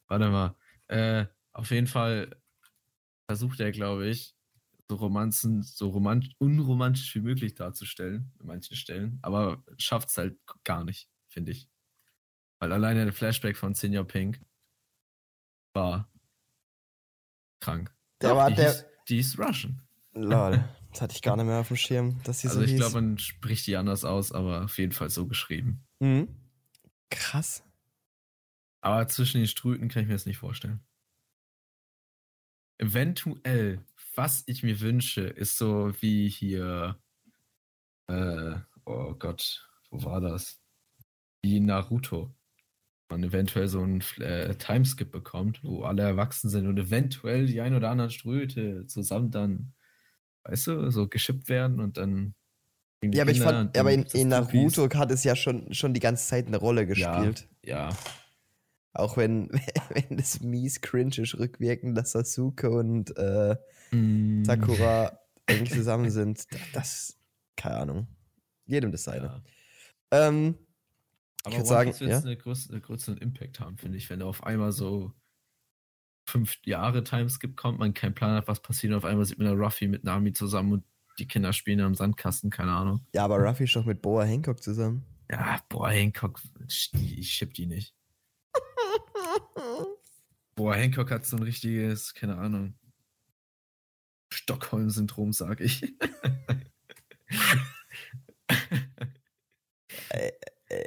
[0.08, 0.56] Warte mal.
[0.88, 2.36] Äh, auf jeden Fall
[3.26, 4.37] versucht er, glaube ich,
[4.90, 10.40] so Romanzen so romant unromantisch wie möglich darzustellen, an manchen Stellen, aber schafft es halt
[10.64, 11.70] gar nicht, finde ich.
[12.60, 14.42] Weil alleine der Flashback von Senior Pink
[15.74, 16.10] war
[17.60, 17.94] krank.
[18.22, 18.72] Der war die der.
[18.72, 19.82] Hieß, die ist Russian.
[20.14, 20.64] Lol.
[20.90, 22.80] Das hatte ich gar nicht mehr auf dem Schirm, dass sie also so ich hieß.
[22.80, 25.86] glaube, man spricht die anders aus, aber auf jeden Fall so geschrieben.
[26.00, 26.28] Mhm.
[27.12, 27.64] Krass.
[28.82, 30.80] Aber zwischen den Strüten kann ich mir das nicht vorstellen.
[32.80, 33.86] Eventuell,
[34.18, 37.00] was ich mir wünsche, ist so wie hier,
[38.08, 40.60] äh, oh Gott, wo war das?
[41.42, 42.34] Wie Naruto.
[43.10, 47.74] Man eventuell so einen äh, Timeskip bekommt, wo alle erwachsen sind und eventuell die ein
[47.74, 49.74] oder anderen Ströte zusammen dann,
[50.44, 52.34] weißt du, so geschippt werden und dann.
[53.04, 56.28] Ja, aber ich fand, aber in, in Naruto hat es ja schon, schon die ganze
[56.28, 57.48] Zeit eine Rolle gespielt.
[57.64, 57.90] Ja.
[57.90, 57.98] ja.
[58.94, 59.50] Auch wenn,
[59.90, 63.56] wenn das mies cringe ist, rückwirkend, dass Sasuke und äh,
[63.92, 64.44] mm.
[64.44, 66.46] Sakura eng zusammen sind.
[66.74, 67.18] Das,
[67.56, 68.08] keine Ahnung.
[68.66, 69.26] Jedem das seine.
[69.26, 69.42] Ja.
[70.12, 70.58] Ähm,
[71.44, 72.20] Aber ich würde sagen, wird ja?
[72.20, 75.14] einen größeren, größeren Impact haben, finde ich, wenn auf einmal so
[76.26, 79.48] fünf Jahre Timeskip kommt, man keinen Plan hat, was passiert, und auf einmal sieht man
[79.48, 80.84] da Ruffy mit Nami zusammen und
[81.20, 83.02] die Kinder spielen am Sandkasten, keine Ahnung.
[83.14, 85.04] Ja, aber Ruffy ist doch mit Boa Hancock zusammen.
[85.32, 87.97] Ja, Boa Hancock, ich schipp die nicht.
[90.56, 92.74] Boah, Hancock hat so ein richtiges, keine Ahnung,
[94.34, 95.84] Stockholm-Syndrom, sag ich.
[100.10, 100.32] äh,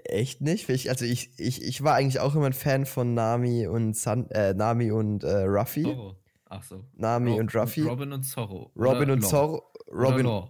[0.05, 0.69] echt nicht?
[0.69, 4.29] Ich, also ich, ich, ich war eigentlich auch immer ein Fan von Nami und San,
[4.31, 5.83] äh, Nami und äh, Ruffy.
[5.85, 6.17] Zorro.
[6.47, 6.85] Ach so.
[6.95, 7.83] Nami Rob, und Ruffy.
[7.83, 8.73] Robin und Zorro.
[8.77, 9.29] Robin Oder und Law.
[9.29, 9.75] Zorro.
[9.93, 10.49] Robin.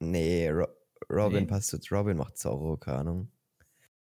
[0.00, 0.66] Nee, Ro
[1.10, 1.46] Robin Nee.
[1.46, 3.32] passt zu Robin macht Zorro, keine Ahnung.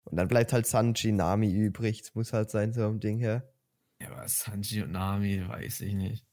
[0.05, 2.03] Und dann bleibt halt Sanji, Nami übrig.
[2.03, 3.53] Das muss halt sein, so ein Ding her.
[4.01, 6.27] Ja, aber Sanji und Nami, weiß ich nicht.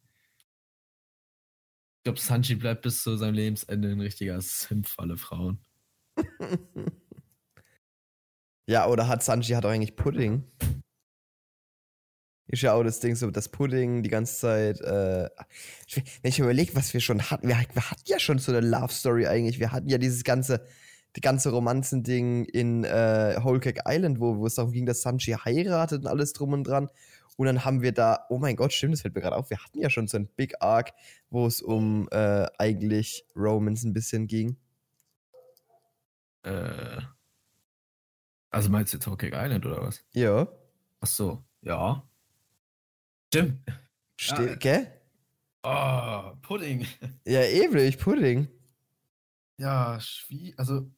[1.98, 5.60] Ich glaube, Sanji bleibt bis zu seinem Lebensende ein richtiger Simp für alle Frauen.
[8.68, 10.44] ja, oder hat Sanji hat auch eigentlich Pudding?
[12.50, 14.80] Ist ja auch das Ding so, das Pudding die ganze Zeit.
[14.80, 15.30] Äh,
[15.88, 18.66] ich- wenn ich überlege, was wir schon hatten, wir, wir hatten ja schon so eine
[18.66, 19.60] Love Story eigentlich.
[19.60, 20.66] Wir hatten ja dieses ganze,
[21.18, 25.34] die ganze Romanzending in äh, Whole Cake Island, wo, wo es darum ging, dass Sanji
[25.34, 26.90] heiratet und alles drum und dran.
[27.38, 29.58] Und dann haben wir da, oh mein Gott, stimmt, das fällt mir gerade auf, wir
[29.58, 30.94] hatten ja schon so ein Big Arc,
[31.32, 34.58] wo es um äh, eigentlich Romance ein bisschen ging.
[36.44, 37.02] Äh,
[38.52, 40.04] also meinst du jetzt Hawkeye Island oder was?
[40.14, 40.48] Ja.
[41.00, 42.08] Ach so, ja.
[43.34, 43.60] Stimmt.
[44.20, 44.56] Ste Ja.
[44.56, 44.92] Gell?
[45.64, 46.88] Oh, Pudding.
[47.26, 48.48] Ja, ewig, Pudding.
[49.58, 50.92] Ja, schwie, also.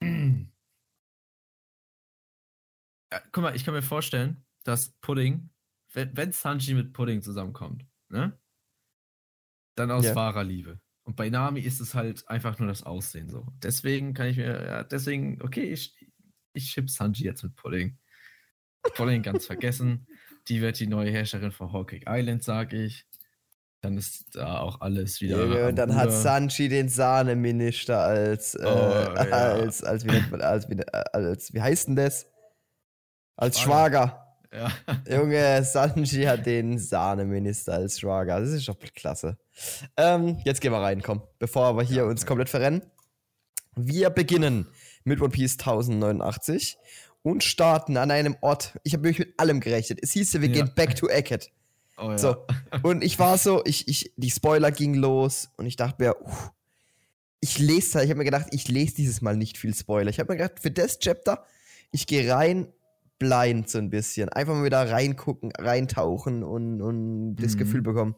[3.12, 5.50] Ja, guck mal, ich kann mir vorstellen, dass Pudding,
[5.92, 8.38] wenn, wenn Sanji mit Pudding zusammenkommt, ne?
[9.76, 10.14] dann aus Ja.
[10.14, 10.80] wahrer Liebe.
[11.04, 13.46] Und bei Nami ist es halt einfach nur das Aussehen so.
[13.62, 15.94] Deswegen kann ich mir, ja, deswegen, okay, ich,
[16.54, 17.98] ich chip Sanji jetzt mit Pudding.
[18.94, 20.06] Pudding ganz vergessen.
[20.48, 23.06] Die wird die neue Herrscherin von Hawkeye Island, sage ich.
[23.84, 25.38] Dann ist da auch alles wieder.
[25.42, 26.10] Junge, am und dann hat.
[26.10, 29.20] Sanchi den Sahneminister als, äh, Oh, ja.
[29.30, 30.80] als, als, wie nennt man, als, wie,
[31.12, 32.26] als, wie heißt denn das?
[33.36, 34.24] Als Schwager.
[34.50, 34.72] Schwager.
[35.08, 35.16] Ja.
[35.18, 38.40] Junge, Sanji hat den Sahneminister als Schwager.
[38.40, 39.36] Das ist doch klasse.
[39.96, 41.22] Ähm, jetzt gehen wir rein, komm.
[41.38, 42.28] Bevor wir hier Ja, uns okay.
[42.28, 42.82] komplett verrennen.
[43.76, 44.66] Wir beginnen
[45.02, 46.78] mit One Piece 1089
[47.22, 48.78] und starten an einem Ort.
[48.84, 49.98] Ich habe wirklich mit allem gerechnet.
[50.02, 50.54] Es hieß, wir Ja.
[50.54, 51.50] gehen back to Eckhead.
[51.96, 52.18] Oh, ja.
[52.18, 52.36] So.
[52.82, 56.50] Und ich war so, ich, ich, die Spoiler gingen los und ich dachte mir, uff,
[57.40, 60.10] ich lese, ich habe mir gedacht, ich lese dieses Mal nicht viel Spoiler.
[60.10, 61.44] Ich habe mir gedacht, für das Chapter,
[61.92, 62.68] ich gehe rein
[63.18, 64.28] blind so ein bisschen.
[64.28, 67.58] Einfach mal wieder reingucken, reintauchen und, und das Mhm.
[67.58, 68.16] Gefühl bekommen.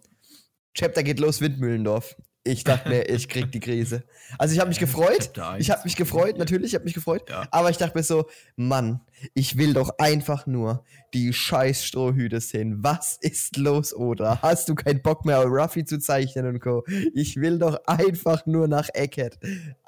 [0.74, 2.16] Chapter geht los, Windmühlendorf.
[2.44, 4.04] Ich dachte mir, ich krieg die Krise.
[4.38, 5.32] Also ich habe mich gefreut.
[5.58, 7.28] Ich habe mich gefreut, natürlich, ich habe mich gefreut.
[7.28, 7.48] Ja.
[7.50, 9.00] Aber ich dachte mir so, Mann,
[9.34, 12.82] ich will doch einfach nur die scheiß Strohhüte sehen.
[12.82, 14.42] Was ist los, oder?
[14.42, 16.84] Hast du keinen Bock mehr, Ruffy zu zeichnen und Co.?
[17.14, 19.38] Ich will doch einfach nur nach Eckhead.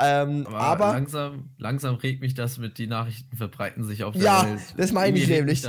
[0.01, 4.23] Ähm, Aber, aber, langsam, langsam regt mich das mit, die Nachrichten verbreiten sich auf der
[4.23, 4.61] ja, Welt.
[4.77, 5.63] das meine ich nämlich.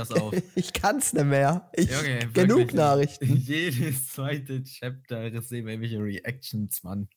[0.54, 1.70] Ich kann's nicht mehr.
[1.74, 2.74] Ich, Junge, genug wirklich.
[2.74, 3.36] Nachrichten.
[3.46, 7.08] Jedes zweite Chapter, das sehen wir irgendwelche Reactions, Mann.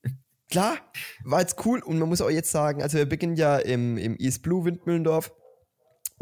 [0.50, 0.78] Klar,
[1.24, 4.16] war jetzt cool und man muss auch jetzt sagen, also wir beginnen ja im, im
[4.18, 5.32] East Blue Windmühlendorf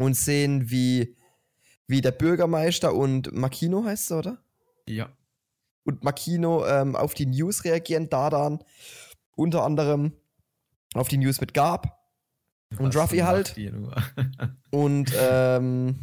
[0.02, 1.16] und sehen, wie,
[1.86, 4.44] wie der Bürgermeister und Makino heißt er, oder?
[4.86, 5.16] Ja.
[5.84, 8.62] und Makino ähm, auf die News reagieren, Dardan
[9.36, 10.12] unter anderem
[10.94, 11.98] auf die News mit Gab
[12.78, 13.56] Und Was Ruffy macht halt.
[14.70, 15.98] und ähm,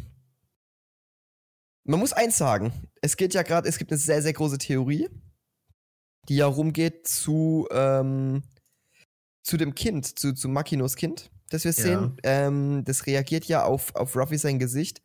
[1.84, 5.08] man muss eins sagen, es geht ja gerade, es gibt eine sehr, sehr große Theorie,
[6.28, 8.42] die ja rumgeht zu, ähm,
[9.42, 11.82] zu dem Kind, zu, zu Makinos Kind, das wir Ja.
[11.82, 12.16] sehen.
[12.22, 15.02] Ähm, das reagiert ja auf, auf Ruffy sein Gesicht,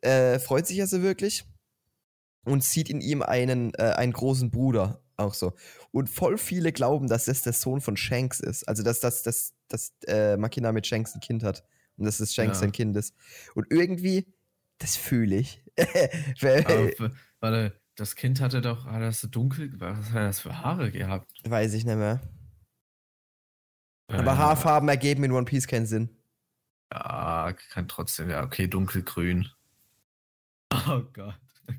[0.00, 1.44] äh, freut sich also wirklich
[2.44, 5.52] und sieht in ihm einen, äh, einen großen Bruder auch so.
[5.92, 8.64] Und voll viele glauben, dass das der Sohn von Shanks ist.
[8.68, 11.64] Also, dass, dass, dass, dass äh, Makina mit Shanks ein Kind hat.
[11.96, 12.62] Und dass das Shanks Ja.
[12.62, 13.14] sein Kind ist.
[13.54, 14.26] Und irgendwie,
[14.78, 15.62] das fühle ich.
[16.42, 16.90] Aber,
[17.38, 21.30] warte, das Kind hatte doch, hat das so dunkel, was hat das für Haare gehabt?
[21.44, 22.20] Weiß ich nicht mehr.
[24.08, 26.08] Äh, Aber Haarfarben ergeben in One Piece keinen Sinn.
[26.92, 29.48] Ja, kann trotzdem, ja, okay, dunkelgrün.
[30.88, 31.38] Oh Gott.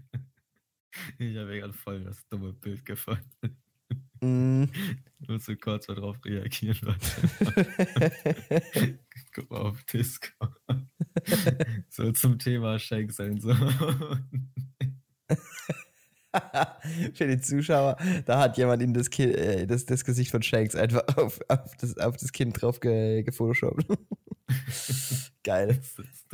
[1.17, 3.57] Ich habe gerade voll das dumme Bild gefunden.
[4.21, 4.63] Mm.
[5.27, 8.99] Nur so kurz mal drauf reagieren, Leute.
[9.33, 10.47] Guck mal auf Disco.
[11.89, 13.53] so zum Thema Shank sein so.
[17.13, 20.75] Für die Zuschauer, da hat jemand in das, Ki äh, das, das Gesicht von Shanks
[20.75, 23.85] einfach auf, auf, das, auf das Kind drauf ge gefotoshoppt.
[25.43, 25.67] Geil.
[25.67, 26.25] Das ist.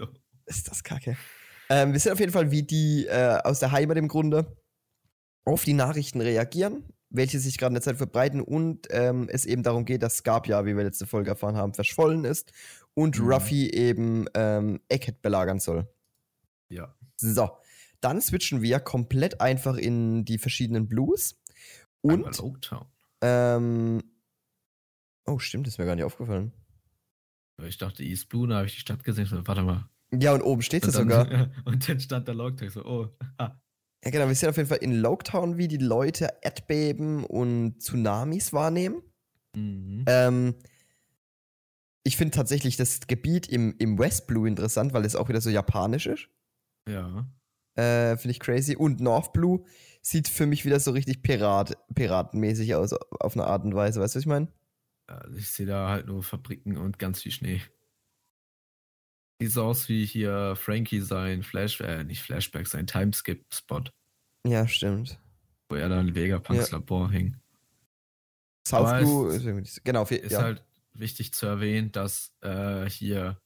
[0.46, 1.16] Ist das kacke.
[1.70, 4.58] Ähm, wir sehen auf jeden Fall, wie die äh, aus der Heimat im Grunde
[5.46, 9.64] auf die Nachrichten reagieren, welche sich gerade in der Zeit verbreiten und ähm, es eben
[9.64, 12.52] darum geht, dass Scarp ja, wie wir letzte Folge erfahren haben, verschollen ist
[12.94, 13.32] und Mhm.
[13.32, 15.88] Ruffy eben ähm, Egghead belagern soll.
[16.70, 16.94] Ja.
[17.16, 17.50] So,
[18.02, 21.40] dann switchen wir komplett einfach in die verschiedenen Blues
[22.02, 22.42] und
[23.22, 24.02] ähm,
[25.26, 26.52] oh stimmt, das ist mir gar nicht aufgefallen.
[27.64, 29.28] Ich dachte, East Blue, da habe ich die Stadt gesehen.
[29.32, 29.88] Warte mal.
[30.12, 31.52] Ja, und oben steht es dann, sogar.
[31.66, 33.10] und dann stand der Logtag so, oh,
[33.40, 33.62] ha.
[34.04, 38.52] Ja, genau, wir sehen auf jeden Fall in Loketown, wie die Leute Erdbeben und Tsunamis
[38.52, 39.04] wahrnehmen.
[39.56, 40.06] Mhm.
[40.08, 40.56] Ähm,
[42.04, 45.52] ich finde tatsächlich das Gebiet im, im West Blue interessant, weil es auch wieder so
[45.52, 46.30] japanisch ist.
[46.90, 47.30] Ja.
[47.76, 48.76] Äh, finde ich crazy.
[48.76, 49.64] Und North Blue
[50.02, 54.00] sieht für mich wieder so richtig Pirat, piratenmäßig aus, auf eine Art und Weise.
[54.02, 54.48] Weißt du, was ich meine?
[55.08, 57.62] Also ich sehe da halt nur Fabriken und ganz viel Schnee.
[59.42, 63.84] Sieht so aus wie hier Frankie sein Flash, äh, nicht Flashback, sein Timeskip-Spot,
[64.46, 65.20] Ja, stimmt.
[65.70, 66.78] wo er dann in Vegapunks Ja.
[66.78, 67.36] Labor hing.
[68.68, 70.44] South Blue ist genau, viel- Ist ja.
[70.44, 73.42] halt wichtig zu erwähnen, dass äh, hier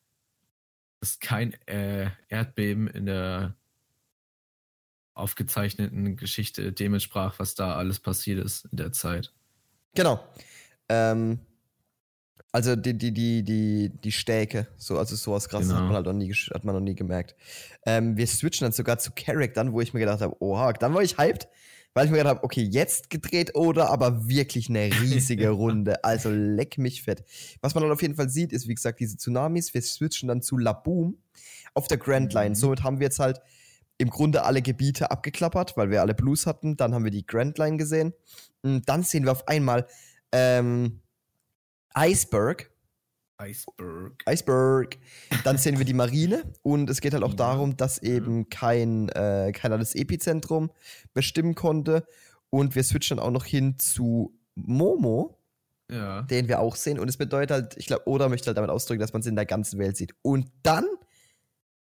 [1.01, 3.55] es kein äh, Erdbeben in der
[5.15, 9.33] aufgezeichneten Geschichte dem entsprach, was da alles passiert ist in der Zeit.
[9.95, 10.19] Genau.
[10.89, 11.39] Ähm,
[12.51, 15.87] also die, die, die, die, die Stäke, so, also sowas krasses hat Genau.
[15.87, 17.35] man halt noch nie, hat man noch nie gemerkt.
[17.85, 21.01] Ähm, wir switchen dann sogar zu Charaktern, wo ich mir gedacht habe, oha, dann war
[21.01, 21.47] ich hyped,
[21.93, 26.03] weil ich mir gedacht habe, okay, jetzt gedreht oder aber wirklich eine riesige Runde.
[26.03, 27.23] Also leck mich fett.
[27.61, 29.73] Was man dann auf jeden Fall sieht, ist, wie gesagt, diese Tsunamis.
[29.73, 31.17] Wir switchen dann zu Laboom
[31.73, 32.49] auf der Grand Line.
[32.51, 32.55] Mhm.
[32.55, 33.39] Somit haben wir jetzt halt
[33.97, 36.75] im Grunde alle Gebiete abgeklappert, weil wir alle Blues hatten.
[36.77, 38.13] Dann haben wir die Grand Line gesehen.
[38.61, 39.87] Und dann sehen wir auf einmal
[40.31, 41.01] ähm,
[41.97, 42.71] Iceberg.
[43.41, 44.23] Iceberg.
[44.27, 44.97] Iceberg.
[45.43, 47.35] Dann sehen wir die Marine und es geht halt auch Ja.
[47.35, 50.71] darum, dass eben kein, äh, keiner das Epizentrum
[51.13, 52.05] bestimmen konnte.
[52.49, 55.37] Und wir switchen dann auch noch hin zu Momo,
[55.91, 56.21] Ja.
[56.23, 56.97] den wir auch sehen.
[56.97, 59.35] Und es bedeutet halt, ich glaube, Oda möchte halt damit ausdrücken, dass man es in
[59.35, 60.13] der ganzen Welt sieht.
[60.21, 60.85] Und dann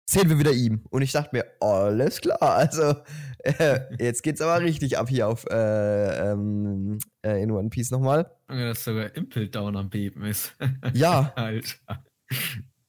[0.04, 0.84] sehen wir wieder ihm.
[0.90, 2.96] Und ich dachte mir, alles klar, also
[3.38, 8.30] äh, jetzt geht's aber richtig ab hier auf äh, ähm, äh, in One Piece nochmal.
[8.48, 10.54] Ja, Dass sogar Impel down am Beben ist.
[10.94, 12.04] Ja, Alter.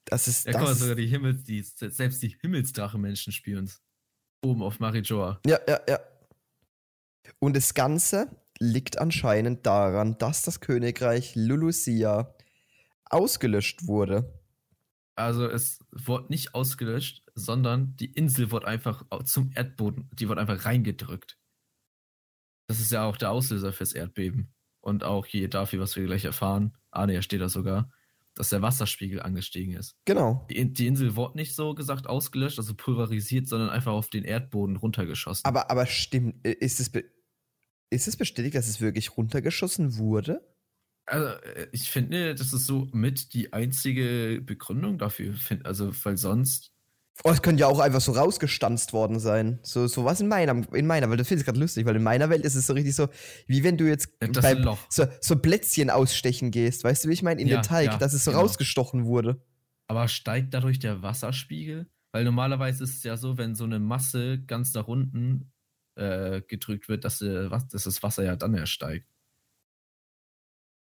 [0.05, 0.45] das ist.
[0.51, 3.81] Mal, das sogar die Himmels, die, selbst die Himmelsdrache-Menschen spüren's.
[4.43, 5.39] Oben auf Marijoa.
[5.45, 5.99] Ja, ja, ja.
[7.39, 8.27] Und das Ganze
[8.59, 12.35] liegt anscheinend daran, dass das Königreich Lulusia
[13.05, 14.42] ausgelöscht wurde.
[15.15, 20.65] Also es wurde nicht ausgelöscht, sondern die Insel wurde einfach zum Erdboden, die wurde einfach
[20.65, 21.37] reingedrückt.
[22.67, 24.53] Das ist ja auch der Auslöser fürs Erdbeben.
[24.81, 27.91] Und auch hier dafür, was wir gleich erfahren, ah ne, steht da sogar,
[28.35, 29.95] dass der Wasserspiegel angestiegen ist.
[30.05, 30.45] Genau.
[30.49, 34.75] Die, die Insel wurde nicht so gesagt ausgelöscht, also pulverisiert, sondern einfach auf den Erdboden
[34.75, 35.45] runtergeschossen.
[35.45, 36.91] Aber, aber stimmt, ist es,
[37.89, 40.41] ist es bestätigt, dass es wirklich runtergeschossen wurde?
[41.05, 45.35] Also, äh, ich finde, das ist so mit die einzige Begründung dafür.
[45.63, 46.71] Also, weil sonst.
[47.23, 49.59] Oh, es könnte ja auch einfach so rausgestanzt worden sein.
[49.61, 51.19] So, so was in meiner, in meiner Welt.
[51.19, 53.07] Das finde ich gerade lustig, weil in meiner Welt ist es so richtig so,
[53.45, 56.83] wie wenn du jetzt Das beim, so, so Plätzchen ausstechen gehst.
[56.83, 57.39] Weißt du, wie ich meine?
[57.39, 58.43] In Ja, den Teig, ja, dass es so genau.
[58.43, 59.43] rausgestochen wurde.
[59.87, 61.87] Aber steigt dadurch der Wasserspiegel?
[62.13, 65.51] Weil normalerweise ist es ja so, wenn so eine Masse ganz nach unten
[65.95, 69.07] äh, gedrückt wird, dass, äh, dass das Wasser ja dann erst steigt.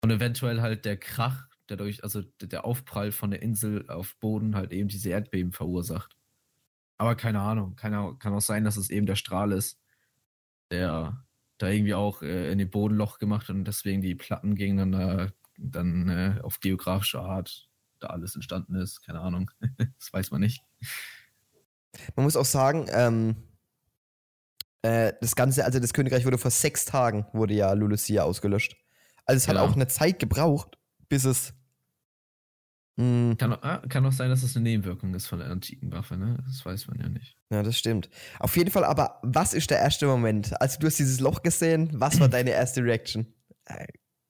[0.03, 4.53] Und eventuell halt der Krach, der durch, also der Aufprall von der Insel auf Boden
[4.53, 6.17] halt eben diese Erdbeben verursacht.
[6.97, 9.79] Aber keine Ahnung, kann, auch- kann auch sein, dass es eben der Strahl ist,
[10.71, 11.25] der
[11.57, 16.09] da irgendwie auch äh, in den Bodenloch gemacht hat und deswegen die Platten gegeneinander dann
[16.09, 19.05] äh, auf geografische Art da alles entstanden ist.
[19.05, 19.51] Keine Ahnung.
[19.99, 20.63] das weiß man nicht.
[22.15, 23.35] Man muss auch sagen, ähm,
[24.81, 28.82] äh, das Ganze, also das Königreich wurde vor sechs Tagen, wurde ja Lulusia ausgelöscht.
[29.25, 29.61] Also es hat Ja.
[29.63, 30.77] auch eine Zeit gebraucht,
[31.09, 31.53] bis es.
[32.97, 36.15] Mh, Kann, auch- kann auch sein, dass das eine Nebenwirkung ist von der antiken Waffe,
[36.15, 36.37] ne?
[36.45, 37.35] Das weiß man ja nicht.
[37.51, 38.09] ja, das stimmt.
[38.39, 40.59] Auf jeden Fall, aber was ist der erste Moment?
[40.61, 43.25] Also du hast dieses Loch gesehen, was war deine erste Reaction?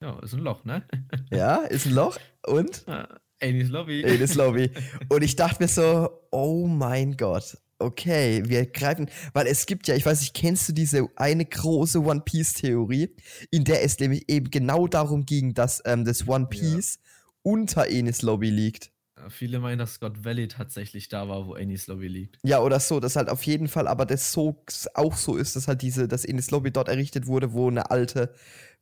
[0.01, 0.87] Ja, ist ein Loch, ne?
[1.31, 3.07] Ja, ist ein Loch und Ah,
[3.41, 4.01] Amy's Lobby.
[4.17, 4.71] das Lobby.
[5.09, 7.57] Und ich dachte mir so, oh mein Gott.
[7.79, 11.99] Okay, wir greifen, weil es gibt ja, ich weiß nicht, kennst du diese eine große
[12.01, 13.15] One Piece Theorie,
[13.51, 16.99] in der es nämlich eben genau darum ging, dass ähm, das One Piece
[17.41, 18.93] unter Enis Lobby liegt.
[19.17, 22.39] Ja, Viele meinen, dass Scott Valley tatsächlich da war, wo Amy's Lobby liegt.
[22.43, 25.67] Ja, oder so, dass halt auf jeden Fall, aber das so auch so ist, dass
[25.67, 28.33] halt diese, dass Enis Lobby dort errichtet wurde, wo eine alte,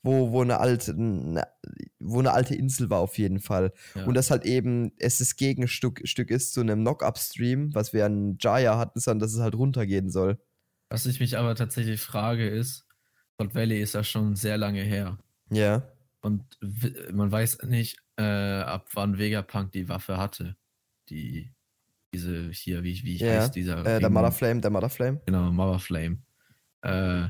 [0.04, 0.96] wo, wo eine alte,
[2.00, 3.74] wo eine alte Insel war auf jeden Fall.
[3.96, 4.06] Ja.
[4.06, 8.38] Und das halt eben, es das Gegenstück Stück ist zu einem Knock-Up-Stream, was wir an
[8.40, 10.40] Jaya hatten, sondern dass es halt runtergehen soll.
[10.90, 12.86] Was ich mich aber tatsächlich frage, ist,
[13.36, 15.18] Scott Valley ist ja schon sehr lange her.
[15.50, 15.84] Ja.
[16.22, 16.44] Und
[17.12, 20.56] man weiß nicht, äh, ab wann Vegapunk die Waffe hatte.
[21.10, 21.52] Die,
[22.14, 23.80] diese hier, wie, wie Ja, heißt dieser?
[23.80, 24.14] Äh, der Ring?
[24.14, 25.22] Mother Flame, der Mother Flame.
[25.26, 26.18] Genau, Mother Flame.
[26.82, 27.30] Äh,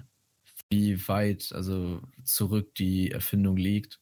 [0.71, 3.99] wie weit, also zurück die Erfindung liegt.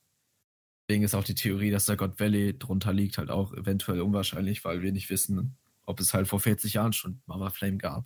[0.88, 4.64] Deswegen ist auch die Theorie, dass der God Valley drunter liegt, halt auch eventuell unwahrscheinlich,
[4.64, 8.06] weil wir nicht wissen, ob es halt vor 40 Jahren schon Mother Flame gab.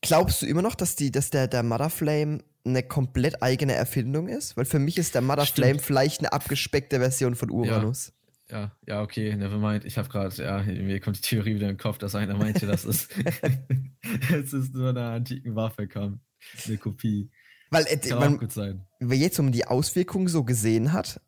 [0.00, 4.28] Glaubst du immer noch, dass, die, dass der, der Mother Flame eine komplett eigene Erfindung
[4.28, 4.56] ist?
[4.56, 5.66] Weil für mich ist der Mother Stimmt.
[5.66, 8.12] Flame vielleicht eine abgespeckte Version von Uranus.
[8.50, 9.84] Ja, ja, okay, nevermind.
[9.84, 12.66] Ich habe gerade, ja, mir kommt die Theorie wieder in den Kopf, dass einer meinte,
[12.66, 13.08] dass es,
[14.32, 16.20] es ist nur eine antiken Waffe kam.
[16.66, 17.30] Eine Kopie.
[17.70, 18.86] Weil äh, man, gut sein.
[19.00, 21.20] wer jetzt um die Auswirkungen so gesehen hat,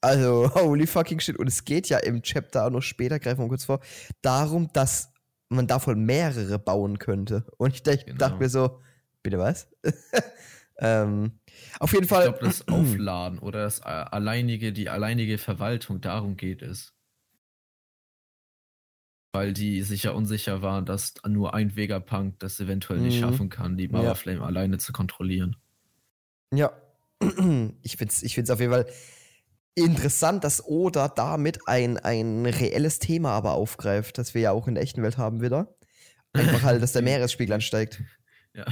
[0.00, 3.48] also holy fucking shit, und es geht ja im Chapter auch noch später, greifen wir
[3.48, 3.80] kurz vor,
[4.22, 5.12] darum, dass
[5.48, 7.46] man davon mehrere bauen könnte.
[7.58, 8.18] Und ich dacht, Genau.
[8.18, 8.80] dachte mir so,
[9.22, 9.68] bitte was?
[10.78, 11.38] ähm,
[11.78, 12.24] auf jeden Ich Fall.
[12.24, 16.94] glaube, das Aufladen oder das äh, alleinige, die alleinige Verwaltung, darum geht es.
[19.32, 23.20] Weil die sich ja unsicher waren, dass nur ein Vegapunk das eventuell nicht Mhm.
[23.20, 24.14] schaffen kann, die Mother Ja.
[24.14, 25.56] Flame alleine zu kontrollieren.
[26.54, 26.72] Ja,
[27.82, 28.86] ich find's, ich find's auf jeden Fall
[29.74, 34.74] interessant, dass Oda damit ein, ein reelles Thema aber aufgreift, das wir ja auch in
[34.74, 35.74] der echten Welt haben wieder.
[36.34, 38.02] Einfach halt, dass der Meeresspiegel ansteigt.
[38.54, 38.66] Ja,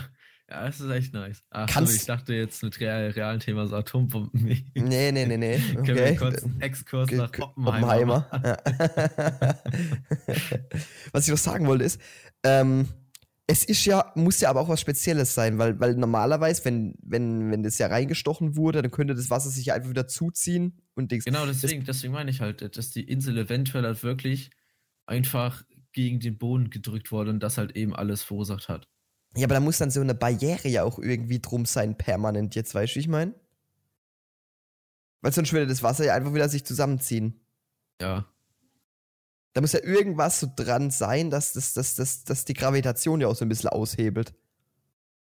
[0.50, 1.42] ja, das ist echt nice.
[1.50, 4.30] Ach, so, Kannst- ich dachte jetzt mit real, realen Thema so Atombomben.
[4.42, 4.64] Nee,
[5.12, 5.58] nee, nee, nee.
[5.74, 6.16] Können wir Okay.
[6.16, 8.26] kurz einen Exkurs Ge- nach Oppenheimer.
[8.32, 8.58] Oppenheimer.
[9.46, 9.54] Ja.
[11.12, 12.00] Was ich noch sagen wollte ist,
[12.44, 12.88] ähm,
[13.46, 17.50] Es ist ja, muss ja aber auch was Spezielles sein, weil, weil normalerweise, wenn, wenn,
[17.50, 21.10] wenn das ja reingestochen wurde, dann könnte das Wasser sich ja einfach wieder zuziehen und
[21.10, 21.24] Dings.
[21.24, 24.50] Genau, deswegen, deswegen meine ich halt, dass die Insel eventuell halt wirklich
[25.06, 28.88] einfach gegen den Boden gedrückt wurde und das halt eben alles verursacht hat.
[29.36, 32.74] Ja, aber da muss dann so eine Barriere ja auch irgendwie drum sein, permanent jetzt,
[32.74, 33.34] weißt du, wie ich meine?
[35.20, 37.40] Weil sonst würde das Wasser ja einfach wieder sich zusammenziehen.
[38.00, 38.26] Ja.
[39.52, 43.28] Da muss ja irgendwas so dran sein, dass, das, dass, dass, dass die Gravitation ja
[43.28, 44.34] auch so ein bisschen aushebelt.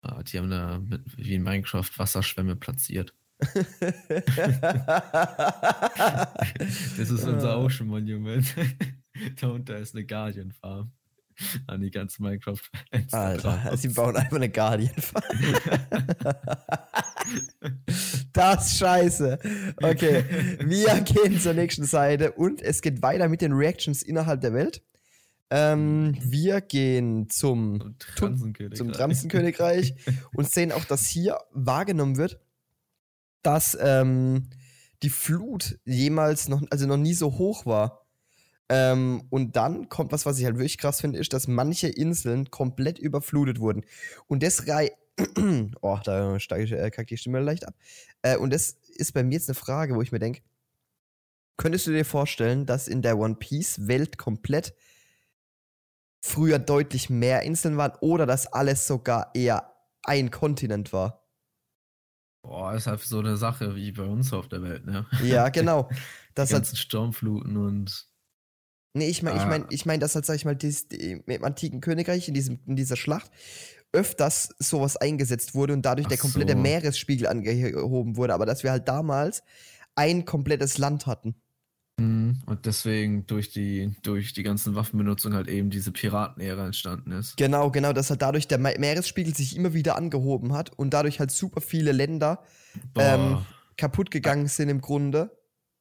[0.02, 3.14] Ah, die haben da mit, wie in Minecraft Wasserschwämme platziert.
[3.40, 3.56] das
[6.98, 8.46] ist unser Ocean Monument.
[9.40, 10.92] Darunter ist eine Guardian Farm.
[11.68, 13.14] An die ganzen Minecraft-Fans.
[13.14, 15.24] Alter, sie bauen einfach eine Guardian Farm.
[18.34, 19.40] das ist scheiße.
[19.82, 20.26] Okay,
[20.62, 24.84] wir gehen zur nächsten Seite und es geht weiter mit den Reactions innerhalb der Welt.
[25.52, 29.96] Ähm, wir gehen zum, zum Transenkönigreich
[30.36, 32.40] und sehen auch, dass hier wahrgenommen wird,
[33.42, 34.50] dass ähm,
[35.02, 38.06] die Flut jemals noch, also noch nie so hoch war.
[38.70, 42.52] Ähm, und dann kommt was, was ich halt wirklich krass finde, ist, dass manche Inseln
[42.52, 43.84] komplett überflutet wurden.
[44.28, 44.92] Und das rei
[45.82, 47.74] oh, da steige ich, äh, kackt die Stimme leicht ab.
[48.22, 50.42] Äh, und das ist bei mir jetzt eine Frage, wo ich mir denke,
[51.58, 54.74] könntest du dir vorstellen, dass in der One Piece Welt komplett
[56.22, 61.26] früher deutlich mehr Inseln waren oder dass alles sogar eher ein Kontinent war?
[62.42, 65.06] Boah, ist halt so eine Sache wie bei uns auf der Welt, ne?
[65.24, 65.90] Ja, genau.
[66.36, 68.08] Das die ganzen hat, Sturmfluten und.
[69.00, 69.44] Nee, ich meine, ah.
[69.44, 72.34] ich meine, ich meine, dass halt, sag ich mal, dies, die, im antiken Königreich in,
[72.34, 73.32] diesem, in dieser Schlacht
[73.92, 76.60] öfters sowas eingesetzt wurde und dadurch Ach der komplette so.
[76.60, 79.42] Meeresspiegel angehoben wurde, aber dass wir halt damals
[79.96, 81.36] ein komplettes Land hatten.
[81.98, 82.42] Mhm.
[82.46, 87.38] Und deswegen durch die, durch die ganzen Waffenbenutzung halt eben diese Piratenära entstanden ist.
[87.38, 91.32] Genau, genau, dass halt dadurch der Meeresspiegel sich immer wieder angehoben hat und dadurch halt
[91.32, 92.44] super viele Länder
[92.96, 93.40] ähm,
[93.78, 95.32] kaputt gegangen sind im Grunde.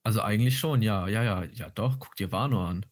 [0.02, 2.86] Also eigentlich schon, ja, ja, ja, ja, doch, guck dir Wano an.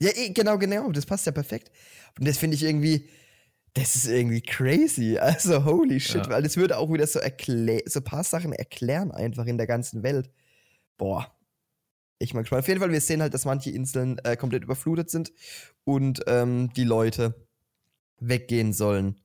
[0.00, 1.70] Ja, eh, genau, genau, das passt ja perfekt.
[2.18, 3.08] Und das finde ich irgendwie,
[3.74, 5.18] das ist irgendwie crazy.
[5.20, 6.30] Also, holy shit, ja.
[6.30, 10.02] weil das würde auch wieder so so ein paar Sachen erklären einfach in der ganzen
[10.02, 10.30] Welt.
[10.98, 11.36] Boah,
[12.18, 12.60] ich mag gespannt.
[12.60, 15.32] Auf jeden Fall, wir sehen halt, dass manche Inseln äh, komplett überflutet sind
[15.84, 17.46] und ähm, die Leute
[18.18, 19.20] weggehen sollen.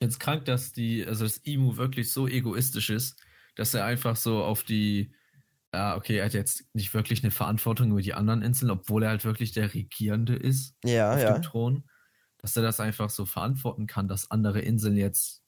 [0.00, 3.16] Jetzt krank, dass die, also das Imu wirklich so egoistisch ist,
[3.54, 5.12] dass er einfach so auf die,
[5.74, 9.10] ja, okay, er hat jetzt nicht wirklich eine Verantwortung über die anderen Inseln, obwohl er
[9.10, 11.32] halt wirklich der Regierende ist ja, auf ja.
[11.32, 11.88] dem Thron,
[12.38, 15.42] dass er das einfach so verantworten kann, dass andere Inseln jetzt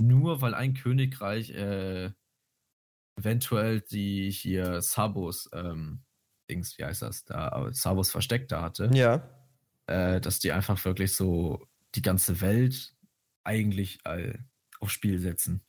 [0.00, 2.10] nur weil ein Königreich äh,
[3.16, 6.02] eventuell die hier Sabos, ähm,
[6.50, 8.90] Dings, wie heißt das, da, Sabos versteckt da hatte.
[8.92, 9.28] Ja.
[9.86, 12.94] Äh, dass die einfach wirklich so die ganze Welt
[13.44, 14.44] eigentlich all
[14.80, 15.64] aufs Spiel setzen.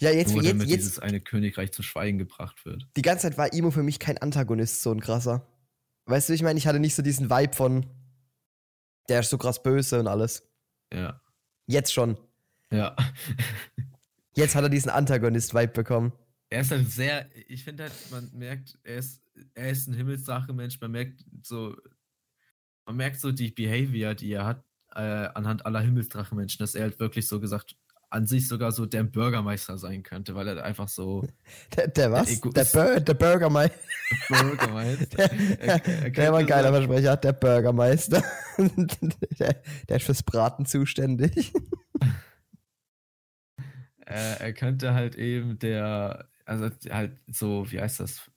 [0.00, 2.86] Ja, jetzt, Nur jetzt, damit jetzt, dieses eine Königreich zu Schweigen gebracht wird.
[2.96, 5.46] Die ganze Zeit war Imo für mich kein Antagonist, so ein krasser.
[6.06, 7.86] Weißt du, ich meine, ich hatte nicht so diesen Vibe von,
[9.08, 10.48] der ist so krass böse und alles.
[10.92, 11.20] Ja.
[11.66, 12.16] Jetzt schon.
[12.70, 12.96] Ja.
[14.34, 16.12] Jetzt hat er diesen Antagonist-Vibe bekommen
[16.50, 19.22] er ist halt sehr, ich finde halt, man merkt, er ist,
[19.54, 21.76] er ist ein Himmelsdrache-Mensch, man merkt so,
[22.86, 24.64] man merkt so die Behavior, die er hat,
[24.94, 27.76] äh, anhand aller Himmelsdrache-Menschen, dass er halt wirklich so gesagt,
[28.10, 31.26] an sich sogar so der Bürgermeister sein könnte, weil er einfach so.
[31.76, 32.40] Der, der was?
[32.40, 33.78] Der, Bur der Bürgermeister.
[34.28, 35.28] Bürgermeister.
[35.28, 38.22] der, er der war ein geiler Versprecher, der Bürgermeister.
[39.38, 41.52] der, der ist fürs Braten zuständig.
[44.06, 48.30] er könnte halt eben der also halt so, wie heißt das?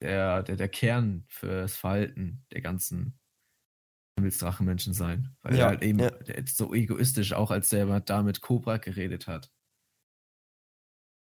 [0.00, 3.20] Der, der, der Kern fürs Verhalten der ganzen
[4.16, 5.34] Himmelsdrachenmenschen sein.
[5.42, 6.10] Weil ja, er halt eben ja.
[6.46, 9.50] so egoistisch, auch als der da mit Cobra geredet hat.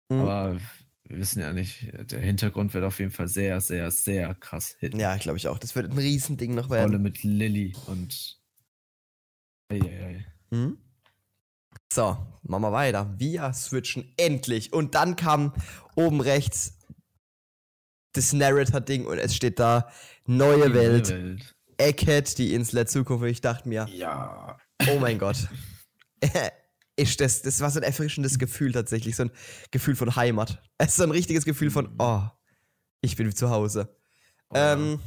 [0.10, 0.20] Mhm.
[0.20, 0.60] Aber
[1.08, 5.00] wir wissen ja nicht, der Hintergrund wird auf jeden Fall sehr, sehr, sehr krass hitten.
[5.00, 5.60] Ja, glaube ich auch.
[5.60, 6.92] Das wird ein Riesending noch werden.
[6.92, 8.40] Rolle mit Lilly und.
[9.70, 10.26] Ei, ei, ei.
[10.50, 10.78] Mhm.
[11.92, 13.14] So, machen wir weiter.
[13.18, 14.74] Wir switchen endlich.
[14.74, 15.54] Und dann kam
[15.96, 16.78] oben rechts
[18.14, 19.90] das Narrator-Ding und es steht da
[20.26, 21.10] neue Welt.
[21.10, 21.55] Welt.
[21.78, 23.26] Eckhead, die Insel der Zukunft.
[23.26, 24.58] Ich dachte mir, ja.
[24.90, 25.48] Oh mein Gott.
[26.96, 29.32] ist das, das war so ein erfrischendes Gefühl tatsächlich, so ein
[29.72, 30.62] Gefühl von Heimat.
[30.78, 31.96] Es ist so ein richtiges Gefühl von, mhm.
[32.00, 32.22] oh,
[33.02, 33.96] ich bin zu Hause.
[34.50, 34.56] Oh.
[34.56, 35.00] Ähm,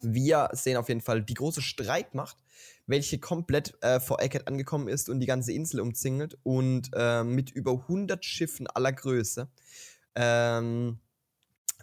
[0.00, 2.36] wir sehen auf jeden Fall die große Streitmacht
[2.88, 7.50] welche komplett äh, vor Eckert angekommen ist und die ganze Insel umzingelt und äh, mit
[7.50, 9.48] über 100 Schiffen aller Größe.
[10.14, 10.98] Ähm,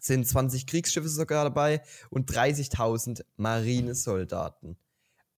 [0.06, 4.78] sind 20 Kriegsschiffe sogar dabei und 30.000 Marinesoldaten.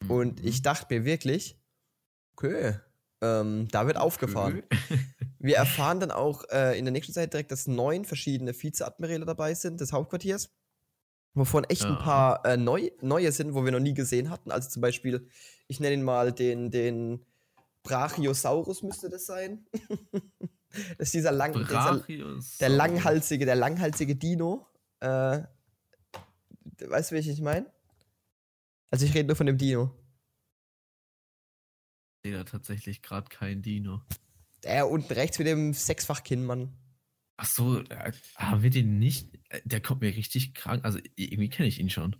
[0.08, 0.48] Und mhm.
[0.48, 1.58] ich dachte mir wirklich,
[2.36, 2.74] Okay.
[3.22, 4.62] Ähm, da wird aufgefahren.
[5.38, 9.54] Wir erfahren dann auch äh, in der nächsten Zeit direkt, dass neun verschiedene Vizeadmiräle dabei
[9.54, 10.50] sind des Hauptquartiers.
[11.34, 12.02] Wovon echt ein Ja.
[12.02, 14.50] paar äh, neu, neue sind, wo wir noch nie gesehen hatten.
[14.50, 15.28] Also zum Beispiel,
[15.66, 17.24] ich nenne ihn mal den, den
[17.82, 19.66] Brachiosaurus müsste das sein.
[20.98, 22.04] das ist dieser lang, dieser,
[22.60, 24.66] der langhalsige, der langhalsige Dino.
[25.00, 25.42] Äh,
[26.78, 27.70] weißt du, welchen ich meine?
[28.90, 29.94] Also ich rede nur von dem Dino.
[32.22, 34.02] Ich sehe da tatsächlich gerade kein Dino.
[34.64, 36.72] Der unten rechts mit dem Sechsfach-Kinn, Mann.
[37.36, 39.28] Ach so, äh, haben wir den nicht?
[39.50, 40.84] Äh, Der kommt mir richtig krank.
[40.84, 42.16] Also irgendwie kenne ich ihn schon.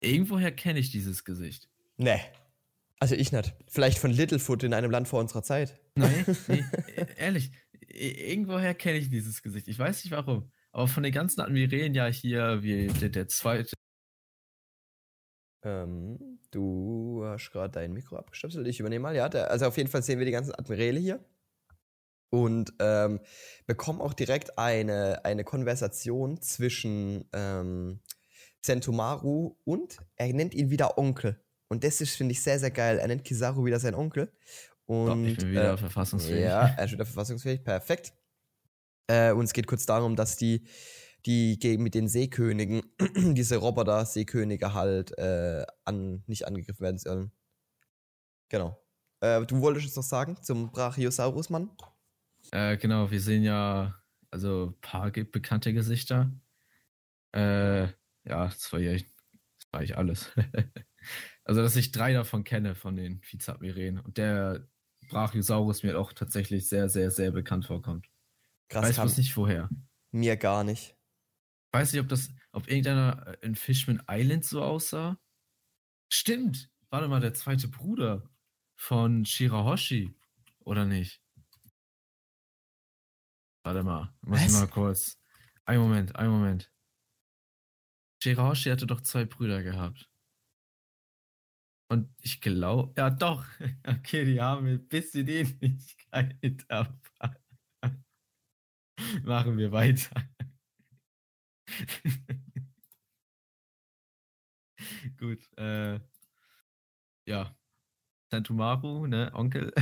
[0.00, 1.68] Irgendwoher kenne ich dieses Gesicht.
[1.96, 2.20] Nee.
[3.02, 3.54] Also ich nicht.
[3.66, 5.80] Vielleicht von Littlefoot in einem Land vor unserer Zeit.
[5.94, 6.64] Nein, nee,
[6.96, 7.50] e- ehrlich.
[7.88, 9.68] e- Irgendwoher kenne ich dieses Gesicht.
[9.68, 10.52] Ich weiß nicht warum.
[10.72, 13.74] Aber von den ganzen Admirälen ja hier, wie der, der zweite.
[15.64, 18.66] Ähm, du hast gerade dein Mikro abgestöpselt.
[18.66, 19.28] Ich übernehme mal, ja.
[19.28, 21.24] Der, also auf jeden Fall sehen wir die ganzen Admiräle hier.
[22.32, 23.20] Und ähm,
[23.66, 28.00] bekommen auch direkt eine, eine Konversation zwischen ähm,
[28.64, 31.42] Sentomaru und er nennt ihn wieder Onkel.
[31.70, 32.98] Und das ist, finde ich, sehr, sehr geil.
[32.98, 34.32] Er nennt Kizaru wieder sein Onkel.
[34.86, 36.42] Doch, Und, ich bin wieder äh, verfassungsfähig.
[36.42, 38.12] Ja, er ist wieder verfassungsfähig, perfekt.
[39.06, 40.66] Äh, und es geht kurz darum, dass die,
[41.26, 42.82] die gegen mit den Seekönigen,
[43.34, 47.30] diese Roboter-Seekönige halt äh, an, nicht angegriffen werden sollen.
[48.48, 48.84] Genau.
[49.20, 51.70] Äh, du wolltest es noch sagen zum Brachiosaurus-Mann?
[52.50, 53.94] Äh, genau, wir sehen ja
[54.32, 56.32] also ein paar bekannte Gesichter.
[57.32, 57.82] Äh,
[58.24, 59.04] ja, das war ja das
[59.70, 60.30] war ich alles.
[61.44, 63.98] also, dass ich drei davon kenne, von den Vizeadmirälen.
[64.00, 64.68] Und der
[65.08, 68.06] Brachiosaurus mir auch tatsächlich sehr, sehr, sehr bekannt vorkommt.
[68.68, 69.68] Krass, Weiß bloß nicht woher.
[70.12, 70.96] mir gar nicht.
[71.72, 75.18] Weiß nicht, ob das, ob irgendeiner in Fishman Island so aussah.
[76.12, 76.70] Stimmt.
[76.90, 78.28] Warte mal, der zweite Bruder
[78.76, 80.14] von Shirahoshi.
[80.60, 81.22] Oder nicht?
[83.64, 84.14] Warte mal.
[84.22, 85.18] Muss ich mal kurz.
[85.64, 86.72] Ein Moment, ein Moment.
[88.22, 90.09] Shirahoshi hatte doch zwei Brüder gehabt.
[91.90, 93.44] Und ich glaube, ja doch.
[93.86, 96.96] Okay, die haben ein bisschen Ähnlichkeit, aber
[99.24, 100.22] machen wir weiter.
[105.18, 105.98] Gut, äh,
[107.26, 107.56] ja.
[108.30, 109.72] Santomaru, ne, Onkel.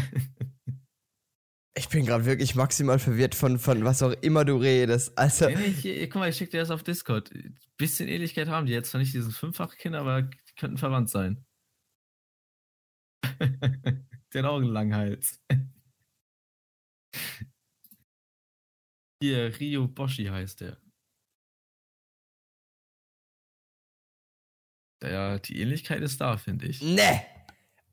[1.77, 5.17] Ich bin gerade wirklich maximal verwirrt von, von was auch immer du redest.
[5.19, 7.31] Also, nee, nee, hier, guck mal, ich schick dir das auf Discord.
[7.77, 11.45] Bisschen Ähnlichkeit haben die jetzt zwar nicht dieses Fünffachkind, aber die könnten verwandt sein.
[14.33, 15.43] Der hat auch einen langen Hals.
[19.23, 20.79] Hier, Rio Boshi heißt der.
[25.03, 26.83] Ja, die Ähnlichkeit ist da, finde ich.
[26.83, 27.25] ne!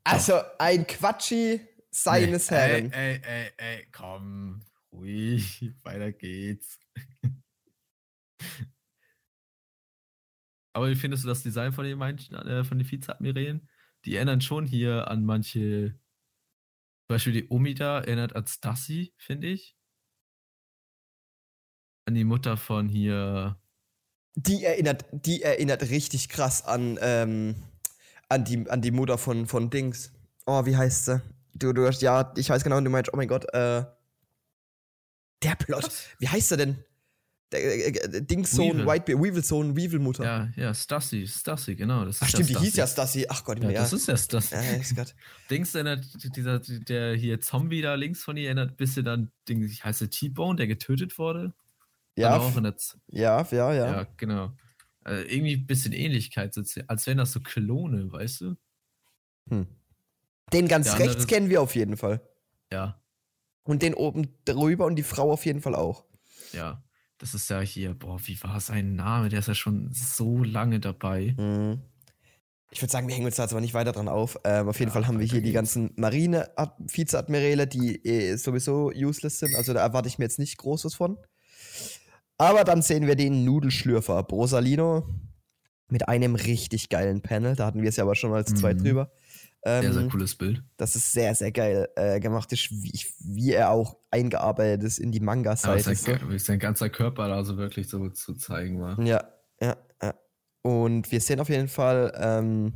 [0.04, 2.92] Also, ein Quatschi seines Nee, Herren.
[2.92, 6.78] Ey, ey, ey, ey, komm, ruhig, weiter geht's.
[10.74, 13.68] Aber wie findest du das Design von den, manchen, äh, von den Vizeadmirälen?
[14.06, 19.76] Die erinnern schon hier an manche, zum Beispiel die Omida erinnert an Stassi, finde ich.
[22.06, 23.60] An die Mutter von hier,
[24.36, 27.56] Die erinnert, die erinnert richtig krass an, ähm,
[28.28, 30.12] an, die, an die Mutter von, von Dings.
[30.44, 31.22] Oh, wie heißt sie?
[31.54, 33.84] Du, du hast, ja, ich weiß genau, du meinst, oh mein Gott, äh,
[35.42, 35.90] der Plot.
[36.18, 36.84] Wie heißt er denn?
[37.54, 38.86] Äh, äh, Dings Sohn, Weevil.
[38.86, 40.24] Whitebeard, Weevil Sohn, Weevil Mutter.
[40.24, 42.04] ja, ja, Stassi, Stassi, genau.
[42.04, 43.26] Das ist Ach stimmt, die hieß ja Stassi.
[43.28, 43.80] Ach Gott, Ja, ja.
[43.82, 44.54] das ist ja Stassi.
[44.96, 45.04] ja.
[45.48, 46.04] Dings erinnert,
[46.36, 50.10] dieser, der hier Zombie da links von ihr erinnert ein bisschen an, Ding, ich heiße
[50.10, 51.54] T-Bone, der getötet wurde.
[52.16, 54.06] Ja, auch in der Z ja, ja, ja, ja.
[54.16, 54.52] genau.
[55.04, 56.56] Also irgendwie ein bisschen Ähnlichkeit,
[56.88, 58.56] als wären das so Klone, weißt du?
[59.50, 59.66] Hm.
[60.52, 62.20] Den ganz Der rechts kennen wir auf jeden Fall.
[62.72, 63.00] Ja,
[63.62, 66.04] Und den oben drüber und die Frau auf jeden Fall auch.
[66.52, 66.82] ja.
[67.18, 69.28] Das ist ja hier, boah, wie war sein Name?
[69.30, 71.34] Der ist ja schon so lange dabei.
[71.38, 71.80] Mhm.
[72.70, 74.36] Ich würde sagen, wir hängen uns da jetzt aber nicht weiter dran auf.
[74.44, 79.38] Ähm, auf jeden Ja, Fall haben wir hier die ganzen Marine-Vizeadmiräle, die eh sowieso useless
[79.38, 79.54] sind.
[79.54, 81.16] Also da erwarte ich mir jetzt nicht Großes von.
[82.38, 85.08] Aber dann sehen wir den Nudelschlürfer Brosalino
[85.88, 87.56] mit einem richtig geilen Panel.
[87.56, 88.78] Da hatten wir es ja aber schon als zwei Mhm.
[88.78, 89.12] drüber.
[89.66, 90.62] Sehr, sehr Ähm, cooles Bild.
[90.76, 95.10] Das ist sehr, sehr geil äh, gemacht, ist, wie, wie er auch eingearbeitet ist in
[95.10, 95.92] die Manga-Seite.
[95.96, 96.30] sein, so.
[96.30, 99.00] wie sein ganzer Körper da so wirklich so zu zeigen war.
[99.02, 99.24] Ja,
[99.60, 100.14] ja, ja.
[100.62, 102.74] Und wir sehen auf jeden Fall, ähm,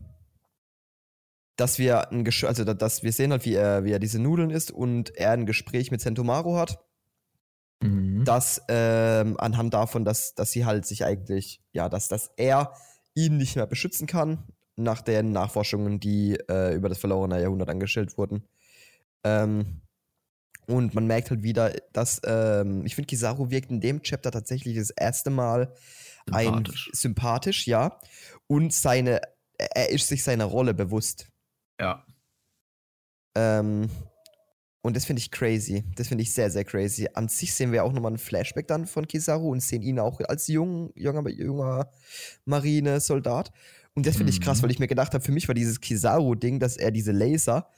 [1.56, 4.18] dass wir ein Gesch also da- dass wir sehen halt, wie er, wie er diese
[4.18, 6.78] Nudeln isst und er ein Gespräch mit Sentomaru hat,
[7.82, 8.24] Mhm.
[8.24, 12.74] das ähm, anhand davon, dass, dass sie halt sich eigentlich, ja, dass, dass er
[13.14, 14.44] ihn nicht mehr beschützen kann,
[14.82, 18.44] nach den Nachforschungen, die äh, über das verlorene Jahrhundert angestellt wurden.
[19.24, 19.82] Ähm,
[20.66, 24.76] und man merkt halt wieder, dass ähm, ich finde, Kizaru wirkt in dem Chapter tatsächlich
[24.76, 25.74] das erste Mal
[26.26, 26.88] sympathisch.
[26.88, 27.98] ein sympathisch, ja.
[28.46, 29.20] Und seine,
[29.58, 31.28] er ist sich seiner Rolle bewusst.
[31.80, 32.04] Ja.
[33.34, 33.90] Ähm,
[34.82, 35.84] und das finde ich crazy.
[35.96, 37.08] Das finde ich sehr, sehr crazy.
[37.12, 40.20] An sich sehen wir auch nochmal ein Flashback dann von Kizaru und sehen ihn auch
[40.20, 41.90] als jung, junger, junger
[42.46, 43.52] Marinesoldat.
[43.94, 44.62] Und das finde ich krass, mhm.
[44.64, 47.68] weil ich mir gedacht habe, für mich war dieses Kizaru-Ding, dass er diese Laser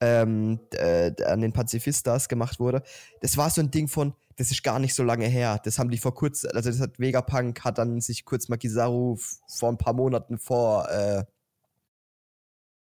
[0.00, 2.82] ähm, äh, an den Pazifistas gemacht wurde,
[3.20, 5.60] das war so ein Ding von, das ist gar nicht so lange her.
[5.64, 9.18] Das haben die vor kurz, also das hat Vegapunk hat dann sich kurz mal Kizaru
[9.48, 11.24] vor ein paar Monaten vor äh,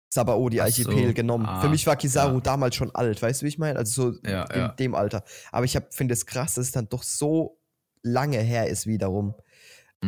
[0.09, 1.13] Sabaody Archipel so.
[1.13, 1.45] genommen.
[1.45, 2.41] Ah, Für mich war Kizaru ja.
[2.41, 3.77] damals schon alt, weißt du, wie ich meine?
[3.77, 4.67] Also so ja, in ja.
[4.69, 5.23] dem Alter.
[5.51, 7.59] Aber ich finde es krass, dass es dann doch so
[8.01, 9.35] lange her ist wiederum.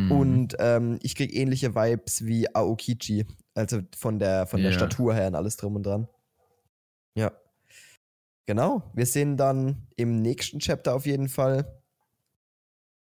[0.04, 0.12] Mhm.
[0.12, 3.26] Und ähm, ich kriege ähnliche Vibes wie Aokichi.
[3.54, 6.08] Also von der, von der Statur her und alles drum und dran.
[7.14, 7.32] Ja.
[8.46, 8.90] Genau.
[8.94, 11.80] Wir sehen dann im nächsten Chapter auf jeden Fall.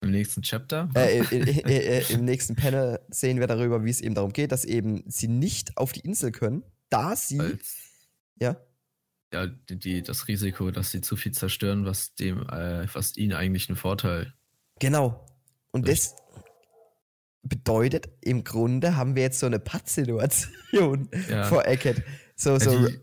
[0.01, 0.89] Im nächsten Chapter?
[0.95, 4.65] Äh, äh, äh, Im nächsten Panel sehen wir darüber, wie es eben darum geht, dass
[4.65, 7.39] eben sie nicht auf die Insel können, da sie.
[7.39, 7.77] Als,
[8.37, 8.57] ja.
[9.33, 13.33] Ja, die, die, das Risiko, dass sie zu viel zerstören, was dem, äh, was ihnen
[13.33, 14.33] eigentlich einen Vorteil.
[14.79, 15.25] Genau.
[15.71, 16.15] Und das
[17.43, 21.43] bedeutet, im Grunde haben wir jetzt so eine Pattsituation ja.
[21.43, 22.03] vor Eckett.
[22.35, 22.87] So, so.
[22.87, 22.99] Die,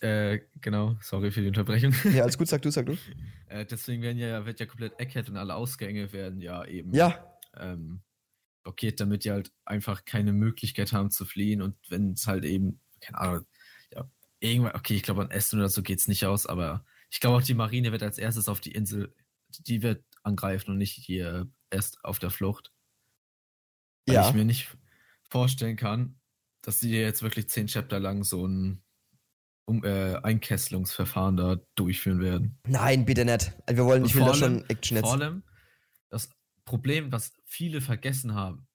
[0.00, 1.94] äh, genau, sorry für die Unterbrechung.
[2.12, 2.96] Ja, alles gut, sag du, sag du.
[3.50, 7.34] Äh, deswegen werden ja, wird ja komplett Eckhead und alle Ausgänge werden ja eben ja.
[7.56, 8.02] Ähm,
[8.62, 12.78] blockiert, damit die halt einfach keine Möglichkeit haben zu fliehen und wenn es halt eben,
[13.00, 13.46] keine Ahnung,
[13.90, 14.06] ja,
[14.40, 17.38] irgendwann, okay, ich glaube an Essen oder so geht es nicht aus, aber ich glaube
[17.38, 19.14] auch die Marine wird als erstes auf die Insel,
[19.60, 22.70] die wird angreifen und nicht hier erst auf der Flucht.
[24.08, 24.28] Weil ja.
[24.28, 24.68] ich mir nicht
[25.28, 26.18] vorstellen kann,
[26.62, 28.82] dass die jetzt wirklich zehn Chapter lang so ein
[29.66, 32.58] um, äh, Einkesselungsverfahren da durchführen werden.
[32.66, 33.52] Nein, bitte nicht.
[33.68, 35.06] Wir wollen, ich will da schon Action jetzt.
[35.06, 35.42] Vor allem
[36.08, 36.30] das
[36.64, 38.66] Problem, was viele vergessen haben.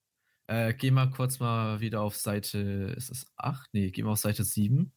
[0.47, 3.73] Äh, geh mal kurz mal wieder auf Seite, ist es 8?
[3.73, 4.93] Nee, geh mal auf Seite 7.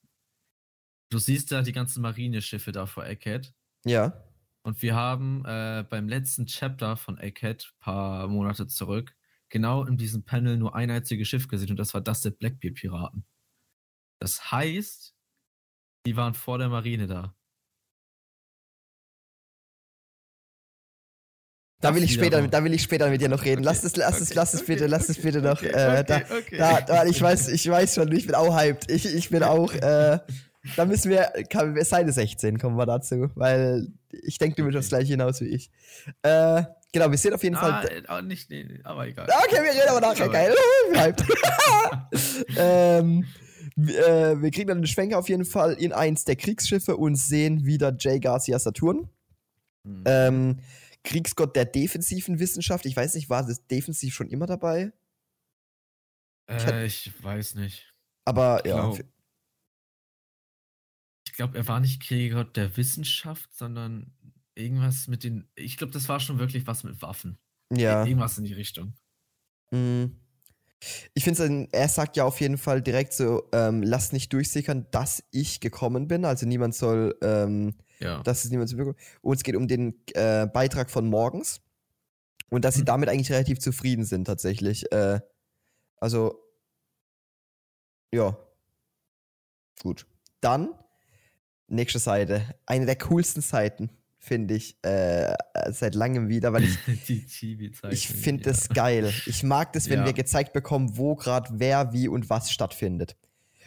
[1.09, 3.55] Du siehst da die ganzen Marineschiffe da vor Egghead.
[3.85, 4.25] Ja.
[4.63, 9.15] Und wir haben äh, beim letzten Chapter von Egghead, paar Monate zurück,
[9.49, 13.25] genau in diesem Panel nur ein einziges Schiff gesehen und das war das der Blackbeard-Piraten.
[14.21, 15.15] Das heißt,
[16.07, 17.35] die waren vor der Marine da.
[21.81, 23.63] Da will, ich später, da will ich später mit dir noch reden.
[23.63, 25.63] Lass es, lass okay, es, lass es bitte, lass es bitte noch.
[25.63, 26.23] Äh, da,
[26.57, 28.91] da, da, ich weiß, ich weiß schon, ich bin auch hyped.
[28.91, 30.19] Ich, ich bin auch, äh,
[30.75, 34.89] da müssen wir, kann, Seite 16 kommen wir dazu, weil ich denke, du willst das
[34.89, 35.71] gleiche hinaus wie ich.
[36.23, 36.63] Äh,
[36.93, 38.05] genau, wir sehen auf jeden ah, Fall.
[38.09, 39.29] Ah, nicht, nee, aber egal.
[39.45, 40.55] Okay, wir reden aber nachher, geil.
[40.95, 41.25] hyped.
[42.59, 43.25] ähm,
[43.77, 47.67] äh, wir kriegen dann einen Schwenker auf jeden Fall in eins der Kriegsschiffe und sehen
[47.67, 48.21] wieder J.
[48.23, 49.11] Garcia Saturn.
[49.85, 50.05] Mhm.
[50.07, 50.61] Ähm,
[51.05, 52.87] Kriegsgott der defensiven Wissenschaft.
[52.87, 54.93] Ich weiß nicht, war das defensiv schon immer dabei?
[56.49, 57.95] Äh, ich, ich weiß nicht.
[58.25, 58.93] Aber ich ja.
[61.27, 64.15] Ich glaube, er war nicht Kriegsgott der Wissenschaft, sondern
[64.57, 65.49] irgendwas mit den.
[65.55, 67.39] Ich glaube, das war schon wirklich was mit Waffen.
[67.73, 68.05] Ja.
[68.05, 68.95] Irgendwas in die Richtung.
[69.71, 70.21] Mhm.
[71.15, 75.25] Ich finde, er sagt ja auf jeden Fall direkt so, ähm, lass nicht durchsickern, dass
[75.31, 76.25] ich gekommen bin.
[76.25, 78.23] Also niemand soll, ähm, ja.
[78.23, 78.97] dass es niemand zu bekommen.
[79.23, 81.61] Und es geht um den äh, Beitrag von morgens.
[82.51, 82.81] Und dass mhm.
[82.81, 84.91] sie damit eigentlich relativ zufrieden sind, tatsächlich.
[84.93, 85.21] Äh,
[85.97, 86.39] also,
[88.13, 88.39] ja.
[89.83, 90.07] Gut.
[90.41, 90.69] Dann,
[91.69, 92.55] nächste Seite.
[92.67, 93.91] Eine der coolsten Seiten
[94.27, 95.35] finde ich, äh,
[95.71, 96.79] seit langem wieder, weil ich,
[97.91, 98.51] ich finde ja.
[98.51, 99.13] das geil.
[99.27, 100.07] Ich mag das, wenn ja.
[100.07, 103.17] wir gezeigt bekommen, wo gerade wer, wie und was stattfindet.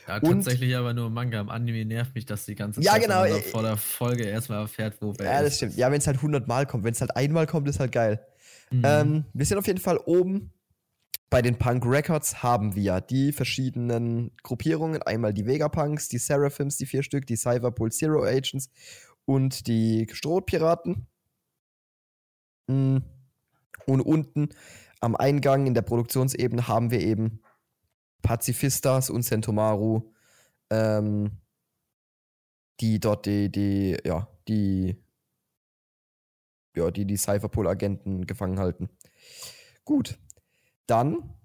[0.08, 1.40] Ja, und, tatsächlich aber nur Manga.
[1.40, 3.40] Im Anime nervt mich, dass die ganze Zeit ja, genau.
[3.52, 5.78] vor der Folge erstmal erfährt, wo wer Ja, das stimmt.
[5.78, 6.84] Ja, wenn es halt 100 Mal kommt.
[6.84, 8.26] Wenn es halt einmal kommt, ist halt geil.
[8.72, 8.82] Mhm.
[8.84, 10.52] Ähm, wir sind auf jeden Fall oben.
[11.30, 15.04] Bei den Punk Records haben wir die verschiedenen Gruppierungen.
[15.04, 18.72] Einmal die Vegapunks, die Seraphims, die vier Stück, die Cyberpol Zero Agents
[19.30, 21.06] und die Strohpiraten.
[22.66, 22.98] Mm.
[23.86, 24.50] Und unten
[25.02, 27.40] am Eingang in der Produktionsebene haben wir eben
[28.24, 30.12] Pazifistas und Sentomaru,
[30.72, 31.38] ähm,
[32.80, 34.98] die dort die, die, ja, die,
[36.76, 38.90] ja, die, die Cypherpol-Agenten gefangen halten.
[39.86, 40.18] Gut.
[40.88, 41.36] Dann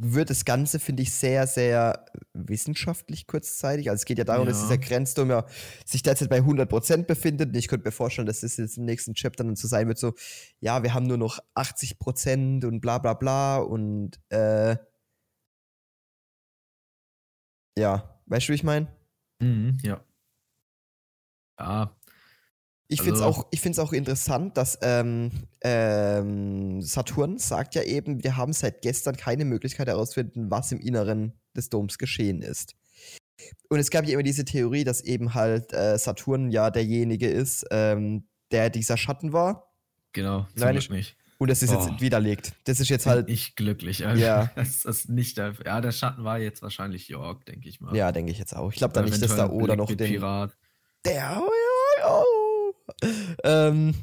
[0.00, 3.90] wird das Ganze, finde ich, sehr, sehr wissenschaftlich kurzzeitig.
[3.90, 4.62] Also es geht ja darum, dass Ja.
[4.62, 5.44] dieser Grenzsturm ja
[5.86, 7.48] sich derzeit bei 100% befindet.
[7.50, 9.98] Und ich könnte mir vorstellen, dass das jetzt im nächsten Chapter dann so sein wird,
[9.98, 10.14] so,
[10.60, 14.76] ja, wir haben nur noch 80% und bla bla bla und äh,
[17.78, 18.88] ja, weißt du, wie ich meine?
[19.40, 20.04] Mhm, ja.
[21.58, 21.94] Ja,
[22.88, 25.30] Ich finde es Also- auch, ich find's auch interessant, dass ähm,
[25.62, 31.32] ähm, Saturn sagt ja eben, wir haben seit gestern keine Möglichkeit herauszufinden, was im Inneren
[31.56, 32.74] des Doms geschehen ist.
[33.68, 37.66] Und es gab ja immer diese Theorie, dass eben halt äh, Saturn ja derjenige ist,
[37.70, 39.72] ähm, der dieser Schatten war.
[40.12, 40.42] genau.
[40.54, 41.16] Zum Nein, Glück ich- nicht.
[41.38, 41.80] Und das ist Oh.
[41.88, 42.52] jetzt widerlegt.
[42.64, 43.98] Das ist jetzt halt, ich glücklich.
[43.98, 44.50] Ja.
[44.54, 47.94] Das ist nicht der, ja, der Schatten war jetzt wahrscheinlich York, denke ich mal.
[47.96, 48.70] ja, denke ich jetzt auch.
[48.70, 49.96] Ich glaube da Oder nicht, dass da Black noch den.
[50.12, 50.56] Pirat.
[51.04, 51.50] Der, oh,
[52.00, 52.24] ja, oh.
[53.44, 53.94] Ähm,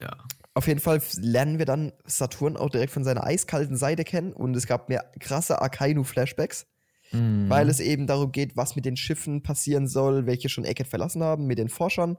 [0.00, 0.16] Ja.
[0.54, 4.54] Auf jeden Fall lernen wir dann Saturn auch direkt von seiner eiskalten Seite kennen und
[4.56, 6.66] es gab mir krasse Akainu-Flashbacks,
[7.12, 7.48] Mhm.
[7.48, 11.22] weil es eben darum geht, was mit den Schiffen passieren soll, welche schon Eckert verlassen
[11.22, 12.16] haben, mit den Forschern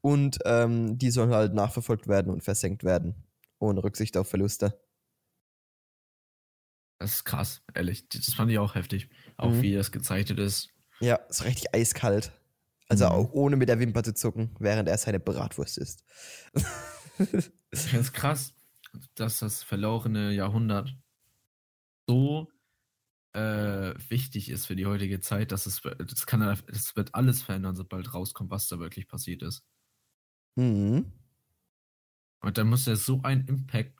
[0.00, 3.14] und ähm, die sollen halt nachverfolgt werden und versenkt werden,
[3.58, 4.78] ohne Rücksicht auf Verluste.
[6.98, 8.08] Das ist krass, ehrlich.
[8.08, 9.08] Das fand ich auch heftig.
[9.36, 9.62] Auch Mhm.
[9.62, 10.70] wie das gezeichnet ist.
[11.00, 12.32] Ja, ist richtig eiskalt.
[12.88, 13.08] Also Mhm.
[13.08, 16.04] auch ohne mit der Wimper zu zucken, während er seine Bratwurst isst.
[17.72, 18.54] Ich finde es krass,
[19.14, 20.96] dass das verlorene Jahrhundert
[22.08, 22.48] so
[23.34, 27.76] äh, wichtig ist für die heutige Zeit, dass es das kann das wird alles verändern,
[27.76, 29.64] sobald rauskommt, was da wirklich passiert ist.
[30.56, 31.04] mhm.
[32.40, 33.98] Und da muss ja so ein Impact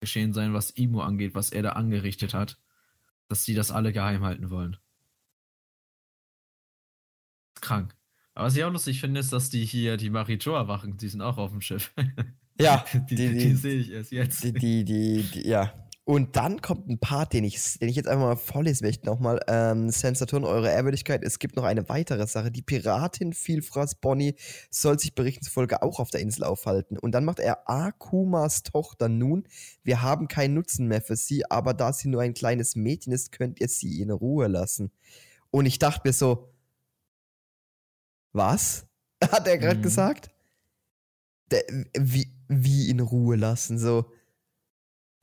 [0.00, 2.60] geschehen sein, was Imo angeht, was er da angerichtet hat,
[3.28, 4.76] dass sie das alle geheim halten wollen.
[7.56, 7.96] Ist krank.
[8.34, 11.20] Aber was ich auch lustig finde, ist, dass die hier, die Marijoa wachen, die sind
[11.22, 11.92] auch auf dem Schiff.
[12.60, 14.44] Ja, die, die- die, sehe ich erst jetzt.
[14.44, 15.72] Die, die, die, ja.
[16.04, 19.40] Und dann kommt ein Part, den ich, den ich jetzt einfach mal vorlesen möchte nochmal.
[19.48, 22.52] Ähm, Sensaturn, eure Ehrwürdigkeit, es gibt noch eine weitere Sache.
[22.52, 24.36] Die Piratin Vielfraß Bonnie
[24.70, 26.96] soll sich berichten zufolge auch auf der Insel aufhalten.
[26.96, 29.48] Und dann macht er Akumas Tochter nun.
[29.82, 33.32] Wir haben keinen Nutzen mehr für sie, aber da sie nur ein kleines Mädchen ist,
[33.32, 34.92] könnt ihr sie in Ruhe lassen.
[35.50, 36.53] Und ich dachte mir so,
[38.34, 38.86] was?
[39.24, 39.82] Hat er gerade Mhm.
[39.82, 40.30] gesagt?
[41.50, 41.62] Der,
[41.98, 44.10] wie, wie in Ruhe lassen, so.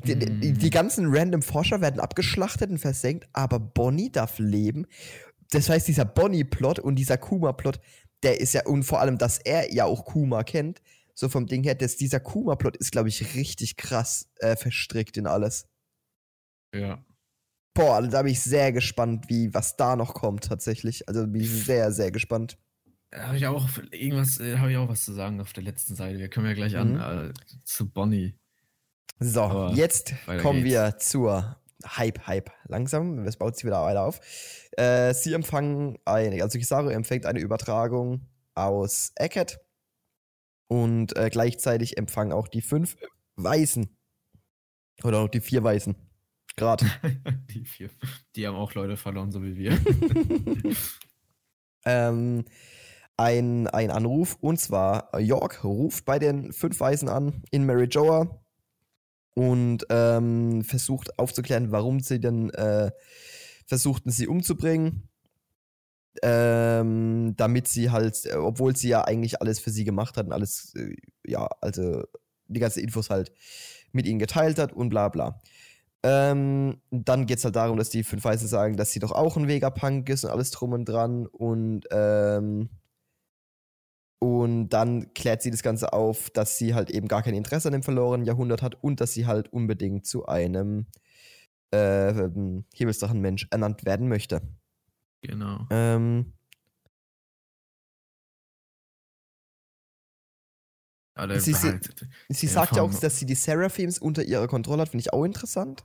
[0.05, 0.72] Die, die, die Mhm.
[0.72, 4.88] ganzen random Forscher werden abgeschlachtet und versenkt, aber Bonnie darf leben.
[5.51, 7.80] Das heißt, dieser Bonnie-Plot und dieser Kuma-Plot,
[8.24, 10.82] der ist ja, und vor allem, dass er ja auch Kuma kennt,
[11.14, 15.28] so vom Ding her, dass dieser Kuma-Plot ist, glaube ich, richtig krass äh, verstrickt in
[15.28, 15.68] alles.
[16.74, 17.03] Ja.
[17.74, 21.07] Boah, also da bin ich sehr gespannt, wie, was da noch kommt, tatsächlich.
[21.07, 22.57] Also bin ich sehr, sehr gespannt.
[23.14, 26.18] Habe ich auch irgendwas, äh, habe ich auch was zu sagen auf der letzten Seite.
[26.20, 26.99] Wir kommen ja gleich Mhm.
[27.01, 27.34] an äh,
[27.66, 28.36] zu Bonnie.
[29.20, 30.74] So, Aber jetzt kommen geht's.
[30.74, 32.51] wir zur Hype, Hype.
[32.68, 34.20] Langsam, es baut sich wieder weiter auf.
[34.78, 39.59] Äh, sie empfangen eine, also Kizaru empfängt eine Übertragung aus Eckert
[40.68, 42.95] und äh, gleichzeitig empfangen auch die fünf
[43.36, 43.95] Weißen.
[45.03, 45.95] Oder auch die vier Weißen.
[46.55, 46.86] Gerade.
[47.49, 47.89] die vier.
[48.36, 49.80] Die haben auch Leute verloren, so wie wir.
[51.86, 52.45] ähm,
[53.22, 58.42] ein, ein Anruf und zwar York ruft bei den fünf Weißen an in Marijoa
[59.36, 62.92] und ähm, versucht aufzuklären, warum sie denn äh,
[63.66, 65.08] versuchten, sie umzubringen.
[66.24, 70.94] Ähm, damit sie halt, obwohl sie ja eigentlich alles für sie gemacht hatten, alles, äh,
[71.26, 72.04] ja, also
[72.48, 73.32] die ganzen Infos halt
[73.94, 75.40] mit ihnen geteilt hat und bla bla.
[76.04, 79.38] Ähm, dann geht es halt darum, dass die fünf Weißen sagen, dass sie doch auch
[79.38, 82.70] ein Vegapunk ist und alles drum und dran und ähm,
[84.22, 87.74] und dann klärt sie das Ganze auf, dass sie halt eben gar kein Interesse an
[87.74, 90.86] dem verlorenen Jahrhundert hat und dass sie halt unbedingt zu einem
[91.74, 94.42] äh, ähm, Himmelsdrachenmensch ernannt werden möchte.
[95.22, 95.66] genau.
[95.70, 96.34] Ähm,
[101.18, 101.80] der Sie- sie-
[102.30, 105.24] sie sagt ja auch, dass sie die Seraphims unter ihrer Kontrolle hat, finde ich auch
[105.26, 105.84] interessant.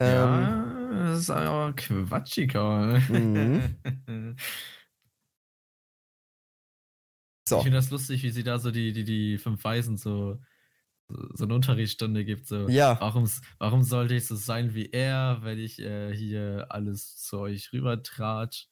[0.00, 3.00] Ähm, ja, das ist aber quatschig, Karl.
[3.08, 3.76] Mhm.
[7.54, 7.60] so.
[7.60, 10.40] Ich finde das lustig, wie sie da so die, die, die fünf Weisen so,
[11.08, 12.46] so, eine Unterrichtsstunde gibt.
[12.46, 12.98] So, Ja.
[12.98, 17.72] warum, warum sollte ich so sein wie er, wenn ich äh, hier alles zu euch
[17.72, 18.68] rübertratsch?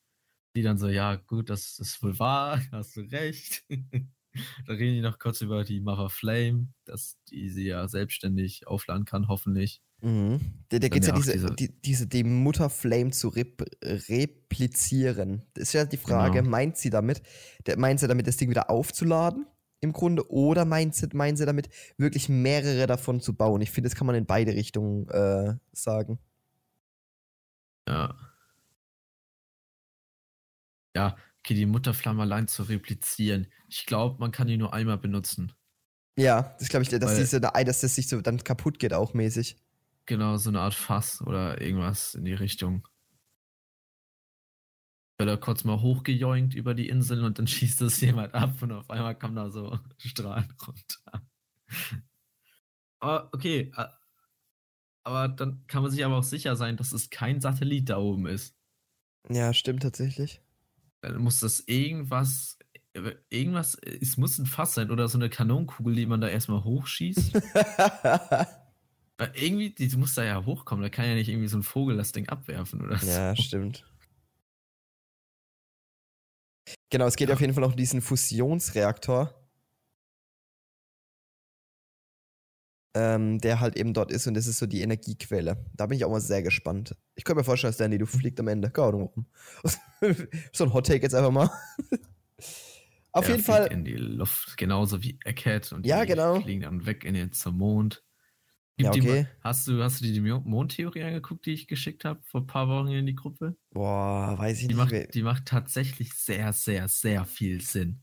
[0.56, 3.64] Die dann so, ja, gut, das ist wohl wahr, hast du recht.
[4.66, 9.04] dann reden die noch kurz über die Mother Flame, dass die sie ja selbstständig aufladen
[9.04, 9.82] kann, hoffentlich.
[10.00, 10.40] Mhm.
[10.68, 15.44] Da, da geht es ja diese, diese- die, diese, die Mutterflame zu rep replizieren.
[15.54, 16.50] Das ist ja die Frage, Genau.
[16.50, 17.22] meint sie damit,
[17.66, 19.46] der, meint sie damit, das Ding wieder aufzuladen?
[19.84, 21.68] im Grunde oder meint sie, meinen sie damit
[21.98, 23.60] wirklich mehrere davon zu bauen?
[23.62, 26.20] Ich finde, das kann man in beide Richtungen äh, sagen.
[27.86, 28.16] Ja.
[30.94, 33.48] Ja, okay, die Mutterflamme allein zu replizieren.
[33.68, 35.52] Ich glaube, man kann die nur einmal benutzen.
[36.16, 39.14] Ja, das glaube ich, dass, Weil- diese, dass das sich so dann kaputt geht auch
[39.14, 39.56] mäßig.
[40.06, 42.86] Genau, so eine Art Fass oder irgendwas in die Richtung.
[45.18, 48.72] Wird er kurz mal hochgejoinkt über die Insel und dann schießt es jemand ab und
[48.72, 51.26] auf einmal kommen da so Strahlen runter.
[53.00, 53.72] Aber okay,
[55.02, 58.26] aber dann kann man sich aber auch sicher sein, dass es kein Satellit da oben
[58.26, 58.54] ist.
[59.28, 60.40] Ja, stimmt tatsächlich.
[61.02, 62.58] Dann muss das irgendwas,
[62.94, 66.64] äh, irgendwas, es muss ein Fass sein oder so eine Kanonenkugel, die man da erstmal
[66.64, 67.34] hochschießt.
[69.18, 71.96] Weil irgendwie, die muss da ja hochkommen, da kann ja nicht irgendwie so ein Vogel
[71.96, 73.06] das Ding abwerfen oder so.
[73.06, 73.84] ja, stimmt.
[76.90, 77.34] Genau, es geht Ja.
[77.34, 79.34] auf jeden Fall noch um diesen Fusionsreaktor.
[82.94, 85.64] Ähm, der halt eben dort ist und das ist so die Energiequelle.
[85.72, 86.94] Da bin ich auch mal sehr gespannt.
[87.14, 88.70] Ich könnte mir vorstellen, die Luft fliegt am Ende.
[88.70, 89.26] Keine Ahnung
[90.52, 91.50] so ein Hot Take jetzt einfach mal.
[93.12, 93.66] auf Der jeden Fall.
[93.72, 96.40] In die Luft, genauso wie Eckhead und Ja, die genau.
[96.40, 98.02] fliegen dann weg in den zum Mond.
[98.78, 99.22] Ja, die okay.
[99.22, 102.40] mal- hast, du, hast du dir die Mo- Mondtheorie angeguckt, die ich geschickt habe vor
[102.42, 103.56] ein paar Wochen in die Gruppe?
[103.70, 104.76] Boah, weiß ich Die nicht.
[104.76, 108.00] macht, die macht tatsächlich sehr, sehr, sehr viel Sinn.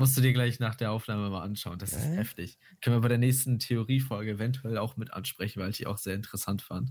[0.00, 1.78] Musst du dir gleich nach der Aufnahme mal anschauen.
[1.78, 2.16] Das ist Äh?
[2.16, 2.58] heftig.
[2.80, 6.14] Können wir bei der nächsten Theoriefolge eventuell auch mit ansprechen, weil ich die auch sehr
[6.14, 6.90] interessant fand.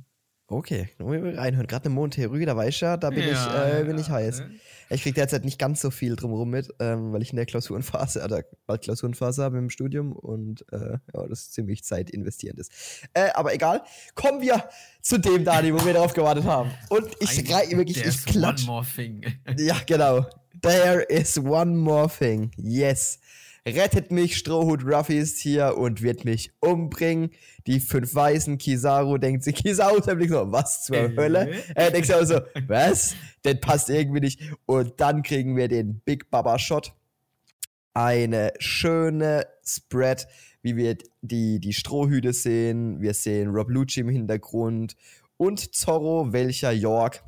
[0.52, 1.68] Okay, nur mal reinhören.
[1.68, 4.40] Gerade eine Mondtheorie, da weiß ich ja, da bin, ich, äh, bin ich heiß.
[4.40, 4.52] ne?
[4.90, 8.24] Ich krieg derzeit nicht ganz so viel drumherum mit, ähm, weil ich in der Klausurenphase,
[8.24, 12.72] oder bald Klausurenphase habe im Studium und äh, ja, das ziemlich zeitinvestierend ist.
[13.14, 13.84] Äh, aber egal,
[14.16, 14.68] kommen wir
[15.04, 16.72] zu dem Dani, wo wir darauf gewartet haben.
[16.90, 18.64] Und ich schrei wirklich, ich klatsch.
[18.64, 19.24] One more thing.
[19.60, 20.26] Ja, genau.
[20.62, 22.52] There is one more thing.
[22.58, 23.20] Yes.
[23.68, 27.32] Rettet mich, Strohhut Ruffy ist hier und wird mich umbringen.
[27.68, 31.16] Die fünf Weißen, Kizaru denkt sich, Kizaru der Blick so, was zur Äh?
[31.16, 31.52] Hölle?
[31.76, 33.16] Er denkt sich so, was?
[33.44, 34.42] Das passt irgendwie nicht.
[34.66, 36.94] Und dann kriegen wir den Big Baba Shot.
[37.94, 40.28] Eine schöne Spread,
[40.62, 43.02] wie wir die, die Strohhüte sehen.
[43.02, 44.96] Wir sehen Rob Lucci im Hintergrund
[45.38, 47.24] und Zorro, welcher York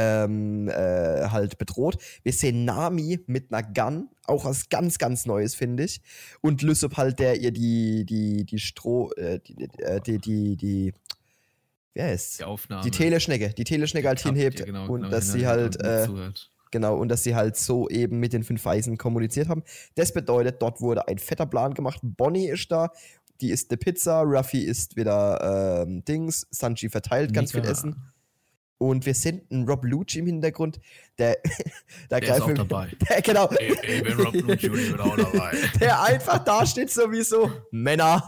[0.00, 1.98] ähm, äh, halt bedroht.
[2.22, 6.00] Wir sehen Nami mit einer Gun, auch was ganz, ganz Neues, finde ich.
[6.40, 10.94] Und Lysop halt, der ihr die, die, die Stroh, äh, die, äh, die, die, die,
[11.94, 12.82] wie heißt Die Aufnahme.
[12.82, 15.84] die Teleschnecke, die Teleschnecke halt Klappt, hinhebt die genau- und genau dass sie halt, und
[15.84, 16.32] äh,
[16.70, 19.62] genau, und dass sie halt so eben mit den fünf Weisen kommuniziert haben.
[19.96, 22.00] Das bedeutet, dort wurde ein fetter Plan gemacht.
[22.02, 22.90] Bonnie ist da,
[23.40, 27.96] die isst eine Pizza, Ruffy isst wieder ähm, Dings, Sanji verteilt ganz viel Mika, Essen.
[28.82, 30.80] Und wir sind ein Rob Lucci im Hintergrund,
[31.18, 31.36] der,
[32.08, 32.88] da Der ist auch dabei.
[33.10, 33.50] Der, genau.
[33.60, 35.54] Ich, ich bin Rob Lucci und ich bin auch dabei.
[35.80, 37.52] Der einfach da steht sowieso.
[37.72, 38.24] Männer.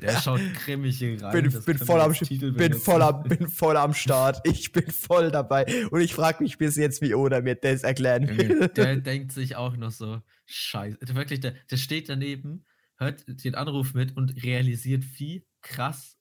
[0.00, 1.32] Der schaut grimmig hier rein.
[1.50, 4.40] bin, bin, voll am, Titel bin, voll am, bin voll am Start.
[4.44, 5.66] Ich bin voll dabei.
[5.90, 8.68] Und ich frage mich bis jetzt, wie Oda mir das erklären will.
[8.68, 10.98] Der denkt sich auch noch so, scheiße.
[10.98, 12.66] Der, wirklich, der, der steht daneben,
[12.98, 16.16] hört den Anruf mit und realisiert, wie krass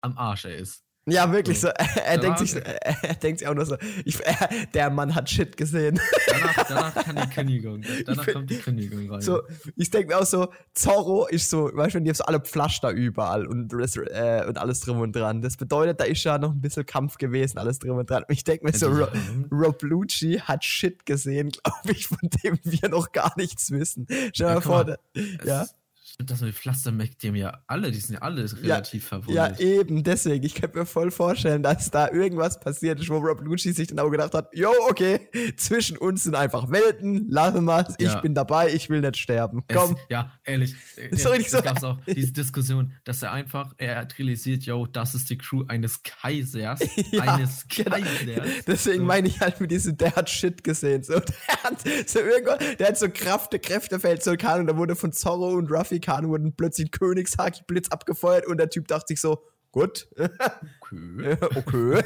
[0.00, 0.86] am Arsch er ist.
[1.06, 1.66] Ja, wirklich so.
[1.66, 5.14] Er, er denkt sich, so- er, denkt sich auch nur so, ich, er, der Mann
[5.16, 5.98] hat Shit gesehen.
[6.28, 7.82] Danach, danach kann die Kündigung.
[8.06, 9.20] Danach find- kommt die Kündigung rein.
[9.20, 9.42] So,
[9.76, 12.90] ich denke mir auch so, Zorro ist so, weißt du, die haben so alle Pflaster
[12.90, 15.42] überall und, äh, und alles drum und dran.
[15.42, 18.22] Das bedeutet, da ist ja noch ein bisschen Kampf gewesen, alles drum und dran.
[18.28, 19.08] Und ich denke mir so, Ro
[19.50, 24.06] Rob Lucci hat Shit gesehen, glaube ich, von dem wir noch gar nichts wissen.
[24.08, 25.64] Stell dir Ja, mal vor, da- Es ja.
[25.64, 25.81] Stimmt,
[26.18, 29.60] das mit Pflastermeck, die haben ja alle, die sind ja alle relativ Ja, verwundet.
[29.60, 30.44] eben, deswegen.
[30.44, 33.98] Ich könnte mir voll vorstellen, dass da irgendwas passiert ist, wo Rob Lucci sich dann
[33.98, 38.20] auch gedacht hat, yo, okay, zwischen uns sind einfach Welten, wir Ich Ja.
[38.20, 39.62] bin dabei, ich will nicht sterben.
[39.68, 39.96] Es- Komm.
[40.08, 40.74] ja, ehrlich.
[40.96, 44.18] äh, Ist doch nicht es so- gab auch diese Diskussion, dass er einfach, er hat
[44.18, 46.80] realisiert, yo, das ist die Crew eines Kaisers.
[47.12, 47.90] Ja, eines genau.
[47.96, 48.64] Kaisers.
[48.66, 49.04] Deswegen So.
[49.04, 51.02] meine ich halt mit diesem, der hat Shit gesehen.
[51.02, 54.96] So, der hat so irgendwann, der hat so Kraft, Kräftefeld, so keine Ahnung, da wurde
[54.96, 59.42] von Zorro und Ruffy Khan wurden plötzlich Königshaki-Blitz abgefeuert und der Typ dachte sich so,
[59.70, 61.36] gut, Okay.
[61.56, 62.02] okay.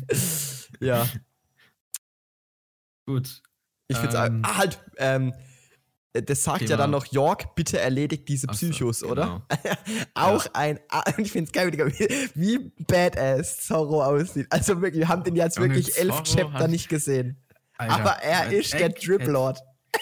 [0.80, 1.06] ja,
[3.06, 3.42] Gut.
[3.88, 4.42] ich find's Ähm.
[4.44, 5.34] ah, halt, ähm,
[6.14, 9.42] das sagt ja Thema- dann noch York, bitte erledigt diese Ach so, Psychos, oder?
[9.48, 9.74] genau.
[10.14, 11.86] Auch ein, ah, ich find's geil, Digga,
[12.34, 14.46] wie, badass Zorro aussieht.
[14.50, 17.42] Also wirklich, wir haben den jetzt Junge, wirklich elf Zorro Chapter nicht gesehen.
[17.76, 19.58] Alter, Aber er ist der Drip Lord.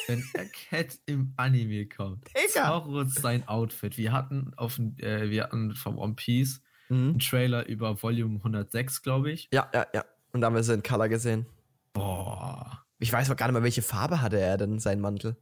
[0.09, 2.29] Wenn Egghead im Anime kommt.
[2.51, 3.97] Zorro sein Outfit.
[3.97, 7.11] Wir hatten auf äh, wir hatten vom One Piece Mhm.
[7.11, 9.49] einen Trailer über Volume 106, glaube ich.
[9.53, 10.05] Ja, ja, ja.
[10.33, 11.47] Und da haben wir sie in Color gesehen.
[11.95, 12.85] Boah.
[12.99, 15.37] Ich weiß auch gar nicht mehr, welche Farbe hatte er denn, sein Mantel.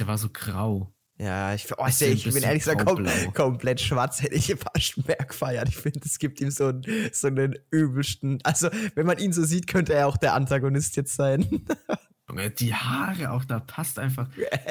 [0.00, 0.92] Der war so grau.
[1.18, 5.16] Ja, ich, oh, ich, ich bin ehrlich gesagt kom komplett schwarz, hätte ich fast mehr
[5.16, 5.68] gefeiert.
[5.68, 6.82] Ich finde, es gibt ihm so, einen-
[7.12, 8.40] so einen übelsten.
[8.42, 11.64] Also, wenn man ihn so sieht, könnte er auch der Antagonist jetzt sein.
[12.28, 14.28] Junge, die Haare auch, da passt einfach.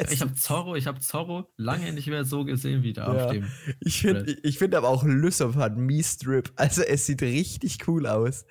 [0.09, 3.25] Ich habe Zorro, ich habe Zorro lange nicht mehr so gesehen wie da Ja.
[3.25, 3.47] auf dem.
[3.79, 6.51] Ich finde ich, find aber auch Lysop hat Mies-Strip.
[6.55, 8.45] Also, es sieht richtig cool aus.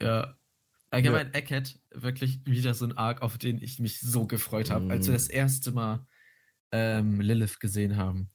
[0.00, 0.36] Ja.
[0.90, 5.06] Allgemein Eckhead, wirklich wieder so ein Arc, auf den ich mich so gefreut habe, als
[5.06, 5.16] wir Mhm.
[5.16, 6.06] das erste Mal
[6.72, 8.30] ähm, Lilith gesehen haben.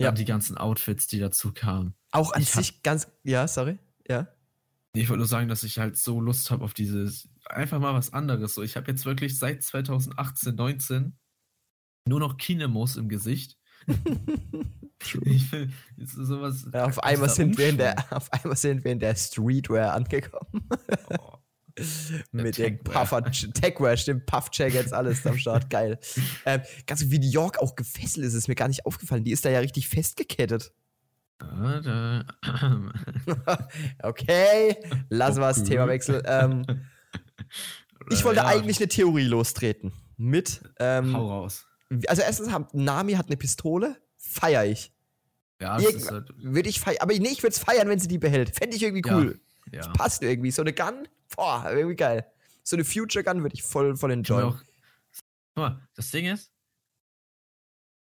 [0.00, 0.06] Ja.
[0.06, 0.12] Ja.
[0.12, 1.94] die ganzen Outfits, die dazu kamen.
[2.12, 3.08] Auch an Ich hab- sich ganz.
[3.24, 3.78] Ja, sorry.
[4.08, 4.28] Ja.
[5.00, 8.12] Ich wollte nur sagen, dass ich halt so Lust habe auf dieses, einfach mal was
[8.12, 8.54] anderes.
[8.54, 11.18] So, ich habe jetzt wirklich seit 2018, 19
[12.06, 13.56] nur noch Kinemos im Gesicht.
[15.24, 15.46] Ich
[16.04, 16.66] sowas.
[16.74, 20.68] Ja, auf, einmal sind wir in der, auf einmal sind wir in der Streetwear angekommen.
[21.20, 21.36] Oh,
[22.32, 22.82] Mit dem.
[22.82, 26.00] Puffer, Techwear, stimmt, Puff-Jackets, alles am Start, geil.
[26.46, 29.22] Ähm, ganz wie New York auch gefesselt ist, ist mir gar nicht aufgefallen.
[29.22, 30.72] Die ist da ja richtig festgekettet.
[34.02, 34.76] Okay,
[35.08, 35.64] lassen wir Okay.
[35.64, 36.22] Themawechsel.
[36.26, 36.64] Ähm,
[38.10, 39.92] ich wollte Ja, eigentlich eine Theorie lostreten.
[40.16, 41.66] Mit, ähm, Hau raus.
[42.08, 44.92] also erstens, Nami hat eine Pistole, feier ich.
[45.60, 48.08] Ja, das ist halt, Würde ich feiern, aber nee, ich würde es feiern, wenn sie
[48.08, 48.54] die behält.
[48.56, 49.16] Fände ich irgendwie Ja.
[49.16, 49.40] cool.
[49.72, 49.88] ja.
[49.90, 50.50] Passt irgendwie.
[50.50, 52.26] So eine Gun, boah, irgendwie geil.
[52.64, 54.50] So eine Future Gun würde ich voll, voll enjoyen.
[55.54, 56.50] guck mal, das Ding ist,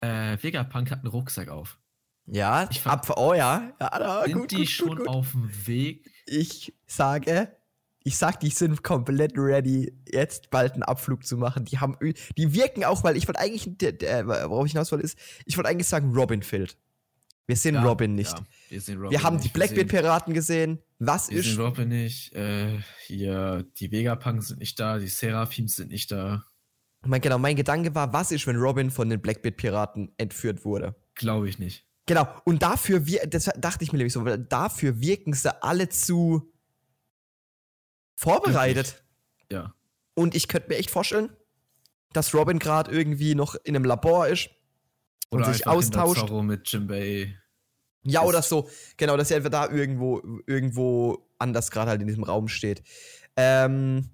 [0.00, 1.78] äh, Vegapunk hat einen Rucksack auf.
[2.26, 5.50] Ja, Ich ab, oh ja, ja, da, Sind gut, die gut, schon gut, auf dem
[5.66, 6.08] Weg?
[6.26, 7.56] Ich sage,
[8.04, 11.64] ich sag, die sind komplett ready, jetzt bald einen Abflug zu machen.
[11.64, 11.96] Die haben,
[12.36, 15.68] die wirken auch, weil ich wollte eigentlich, der, worauf ich hinaus wollte, ist, ich wollte
[15.70, 16.78] eigentlich sagen, Robin fehlt.
[17.46, 18.32] Wir sehen Ja, Robin nicht.
[18.38, 19.56] Ja, wir sehen Robin Wir haben die nicht.
[19.56, 20.78] Wir sehen- Blackbeard-Piraten gesehen.
[21.00, 21.46] Was Wir ist?
[21.46, 22.32] sehen Robin nicht.
[22.32, 26.44] Äh, hier, die Vegapunks sind nicht da, die Seraphims sind nicht da.
[27.04, 30.94] Mein, genau, mein Gedanke war, was ist, wenn Robin von den Blackbeard-Piraten entführt wurde?
[31.16, 31.86] Glaube ich nicht.
[32.10, 36.52] Genau, und dafür, wir, das dachte ich mir nämlich so, dafür wirken sie alle zu
[38.16, 39.04] vorbereitet.
[39.48, 39.76] Ja.
[40.14, 41.30] Und ich könnte mir echt vorstellen,
[42.12, 44.50] dass Robin gerade irgendwie noch in einem Labor ist
[45.28, 46.26] und sich austauscht.
[46.26, 47.38] Zorro mit Jimbei.
[48.02, 48.68] Ja, oder so.
[48.96, 52.82] Genau, dass er einfach da irgendwo, irgendwo anders gerade halt in diesem Raum steht.
[53.36, 54.10] Ähm,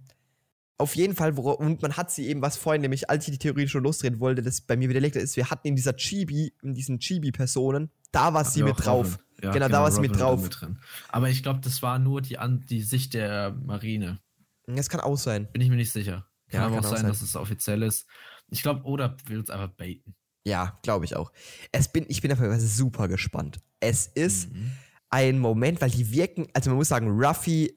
[0.78, 3.66] auf jeden Fall, und man hat sie eben, was vorhin nämlich, als ich die Theorie
[3.68, 6.98] schon losdrehen wollte, das bei mir widerlegt ist, wir hatten in dieser Chibi, in diesen
[6.98, 9.18] Chibi-Personen, da war sie Ja, mit drauf.
[9.42, 10.48] Ja, Genau, da war sie mit drauf.
[10.50, 10.78] drin.
[11.08, 14.20] Aber ich glaube, das war nur die, An die Sicht der Marine.
[14.66, 15.48] Das kann auch sein.
[15.52, 16.26] Bin ich mir nicht sicher.
[16.48, 17.08] Kann Ja, aber auch auch sein, sein.
[17.08, 18.06] dass es offiziell ist.
[18.50, 20.14] Ich glaube, oder will uns einfach baiten.
[20.44, 21.32] Ja, glaube ich auch.
[21.72, 23.60] Es bin, ich bin auf jeden Fall super gespannt.
[23.80, 24.70] Es ist Mhm.
[25.10, 27.72] ein Moment, weil die wirken, also man muss sagen, Ruffy,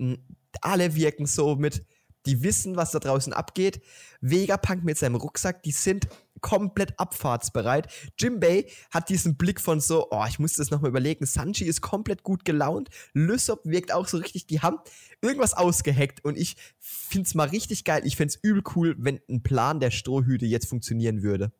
[0.61, 1.83] alle wirken so mit,
[2.25, 3.81] die wissen, was da draußen abgeht.
[4.21, 6.07] Vegapunk mit seinem Rucksack, die sind
[6.41, 7.87] komplett abfahrtsbereit.
[8.17, 11.25] Jimbei hat diesen Blick von so, oh, ich muss das nochmal überlegen.
[11.25, 12.89] Sanji ist komplett gut gelaunt.
[13.13, 14.77] Lysop wirkt auch so richtig, die haben
[15.21, 18.01] irgendwas ausgeheckt und ich find's mal richtig geil.
[18.05, 21.51] Ich find's übel cool, wenn ein Plan der Strohhüte jetzt funktionieren würde.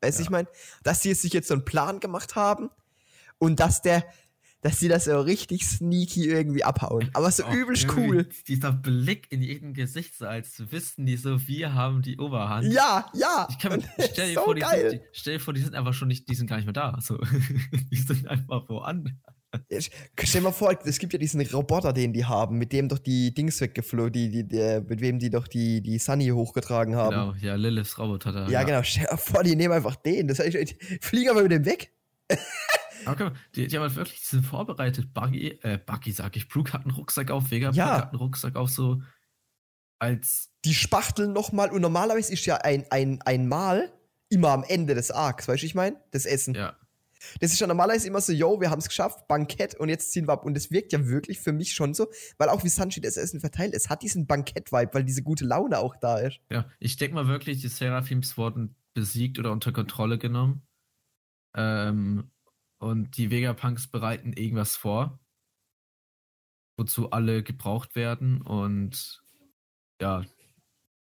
[0.00, 0.26] Weißt du, Ja.
[0.26, 0.48] ich meine,
[0.82, 2.70] dass sie sich jetzt so einen Plan gemacht haben
[3.38, 4.04] und dass der,
[4.62, 7.08] dass sie das so richtig sneaky irgendwie abhauen.
[7.12, 8.28] Aber so Oh, übelst cool.
[8.48, 12.72] Dieser Blick in jedem Gesicht, so als wissen die so, wir haben die Oberhand.
[12.72, 13.46] Ja, ja.
[13.50, 14.90] Ich kann mir, stell, dir so vor, die geil.
[14.90, 16.72] sind, die, stell dir vor, die sind einfach schon nicht, die sind gar nicht mehr
[16.72, 16.98] da.
[17.00, 17.18] So.
[17.90, 19.12] die sind einfach woanders.
[19.68, 19.90] Ich-
[20.24, 22.98] Stell dir mal vor, es gibt ja diesen Roboter, den die haben, mit dem doch
[22.98, 27.10] die Dings weggeflogen, die, die, der, mit wem die doch die, die Sunny hochgetragen haben.
[27.10, 28.48] Genau, ja, Liliths Roboter da.
[28.48, 28.82] Ja, genau.
[28.82, 30.26] Stell dir vor, die nehmen einfach den.
[30.28, 30.56] Das heißt,
[31.00, 31.92] fliegen aber mit dem weg.
[33.06, 35.12] Aber die, die haben halt wirklich, die sind vorbereitet.
[35.14, 37.98] Buggy, äh, Buggy sag ich, Brooke hat einen Rucksack auf, Vegapunk Ja.
[37.98, 39.00] hat einen Rucksack auf, so
[39.98, 43.92] als, Die spachteln nochmal und normalerweise ist ja ein, ein, ein Mal
[44.28, 45.96] immer am Ende des Arcs, weißt du, ich meine?
[46.10, 46.54] Das Essen.
[46.54, 46.76] ja,
[47.40, 50.26] Das ist ja normalerweise immer so, yo, wir haben es geschafft, Bankett und jetzt ziehen
[50.28, 50.44] wir ab.
[50.44, 53.40] Und es wirkt ja wirklich für mich schon so, weil auch wie Sanji das Essen
[53.40, 56.40] verteilt, es hat diesen Bankett-Vibe, weil diese gute Laune auch da ist.
[56.50, 56.68] ja.
[56.78, 60.62] Ich denke mal wirklich, die Seraphims wurden besiegt oder unter Kontrolle genommen.
[61.54, 62.30] Ähm,
[62.86, 65.18] und die Vegapunks bereiten irgendwas vor,
[66.78, 68.40] wozu alle gebraucht werden.
[68.42, 69.22] Und
[70.00, 70.24] ja,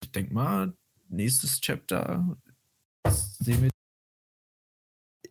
[0.03, 0.77] ich denke mal,
[1.09, 2.37] nächstes Chapter
[3.09, 3.71] sehen wir.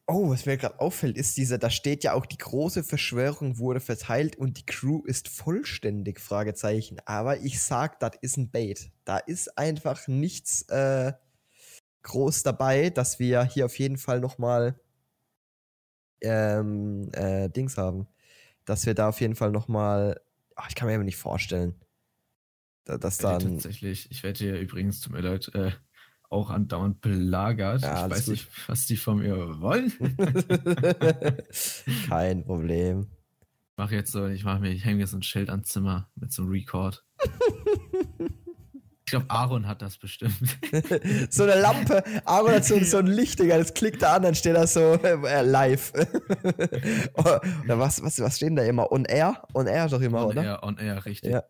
[0.05, 3.79] Oh, was mir gerade auffällt, ist dieser, da steht ja auch, die große Verschwörung wurde
[3.79, 6.97] verteilt und die Crew ist vollständig, Fragezeichen.
[7.05, 8.91] Aber ich sag, das ist ein Bait.
[9.05, 11.13] Da ist einfach nichts äh,
[12.01, 14.77] groß dabei, dass wir hier auf jeden Fall noch mal
[16.24, 18.07] ähm, äh, Dings haben.
[18.65, 20.19] Dass wir da auf jeden Fall noch mal,
[20.55, 21.76] ach, ich kann mir aber nicht vorstellen,
[22.86, 25.71] da- dass dann, tatsächlich, ich werde hier übrigens, tut mir leid, äh,
[26.30, 27.82] auch andauernd belagert.
[27.82, 28.32] Ja, ich weiß gut.
[28.34, 29.91] nicht, was die von mir wollen.
[32.07, 33.01] Kein Problem.
[33.01, 36.09] Ich mache jetzt so, ich mache mir, ich hänge mir so ein Schild ans Zimmer
[36.15, 37.05] mit so einem Record.
[39.14, 40.34] ich glaube, Aaron hat das bestimmt.
[41.30, 44.34] so eine Lampe, Aaron hat so, so ein Licht, Digga, das klickt da an, dann
[44.34, 45.93] steht da so äh, live.
[47.14, 48.91] oder was, was, was stehen da immer?
[48.91, 49.43] On Air?
[49.53, 50.43] On Air doch immer, on oder?
[50.43, 51.32] air, on air, richtig.
[51.32, 51.43] Ja.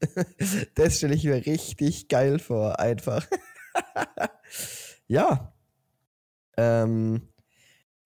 [0.74, 3.26] das stelle ich mir richtig geil vor, einfach.
[5.06, 5.54] ja.
[6.58, 7.22] Ähm,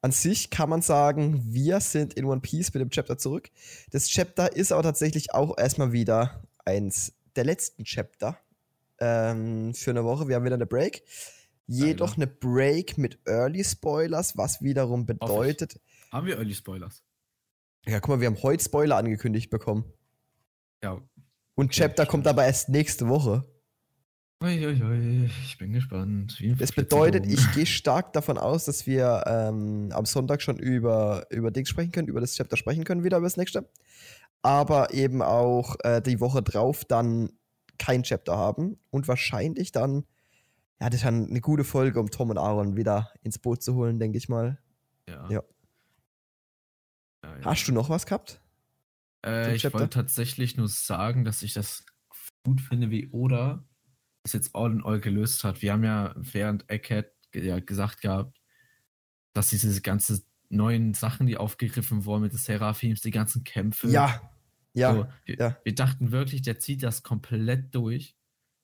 [0.02, 3.50] an sich kann man sagen, wir sind in One Piece mit dem Chapter zurück.
[3.90, 8.38] Das Chapter ist aber tatsächlich auch erstmal wieder eins der letzten Chapter
[9.00, 10.28] ähm, für eine Woche.
[10.28, 11.02] Wir haben wieder eine Break.
[11.66, 15.78] Jedoch eine Break mit Early Spoilers, was wiederum bedeutet.
[16.10, 17.04] Haben wir Early Spoilers?
[17.86, 19.84] Ja, guck mal, wir haben heute Spoiler angekündigt bekommen.
[20.82, 21.00] Ja.
[21.54, 23.44] Und Chapter kommt aber erst nächste Woche.
[24.40, 26.40] Uiuiui, ich bin gespannt.
[26.58, 31.50] Das bedeutet, ich gehe stark davon aus, dass wir ähm, am Sonntag schon über, über
[31.50, 33.68] Dings sprechen können, über das Chapter sprechen können, wieder über das nächste.
[34.42, 37.30] Aber eben auch äh, die Woche drauf dann
[37.78, 40.04] kein Chapter haben und wahrscheinlich dann,
[40.80, 43.74] ja, das ist dann eine gute Folge, um Tom und Aaron wieder ins Boot zu
[43.74, 44.58] holen, denke ich mal.
[45.08, 45.30] Ja.
[45.30, 45.42] Ja.
[47.42, 48.40] Hast du noch was gehabt?
[49.24, 51.84] Äh, ich wollte tatsächlich nur sagen, dass ich das
[52.44, 53.64] gut finde, wie Oda
[54.22, 55.62] das jetzt all in all gelöst hat.
[55.62, 58.40] Wir haben ja während Eckhead ja gesagt gehabt,
[59.32, 63.88] dass diese ganzen neuen Sachen, die aufgegriffen wurden mit den Seraphims, die ganzen Kämpfe.
[63.88, 64.20] Ja.
[64.74, 64.94] Ja.
[64.94, 65.56] So, wir, ja.
[65.64, 68.16] wir dachten wirklich, der zieht das komplett durch.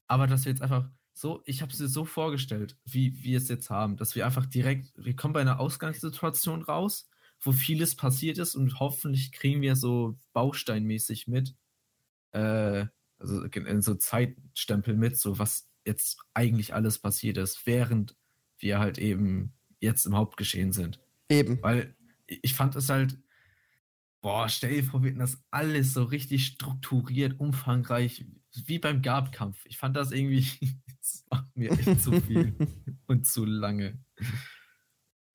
[0.06, 3.48] Aber dass wir jetzt einfach so, ich habe es mir so vorgestellt, wie wir es
[3.48, 7.08] jetzt haben, dass wir einfach direkt, wir kommen bei einer Ausgangssituation raus,
[7.40, 11.54] wo vieles passiert ist und hoffentlich kriegen wir so bausteinmäßig mit,
[12.32, 12.86] äh,
[13.18, 18.16] also in so Zeitstempel mit, so was jetzt eigentlich alles passiert ist, während
[18.58, 21.00] wir halt eben jetzt im Hauptgeschehen sind.
[21.28, 21.62] Eben.
[21.62, 21.94] Weil
[22.26, 23.18] ich fand es halt,
[24.24, 29.60] boah, stell dir vor, wir hätten das alles so richtig strukturiert, umfangreich, wie beim Gabkampf.
[29.66, 30.46] Ich fand das irgendwie,
[30.98, 32.56] das macht mir echt zu viel
[33.06, 34.02] und zu lange.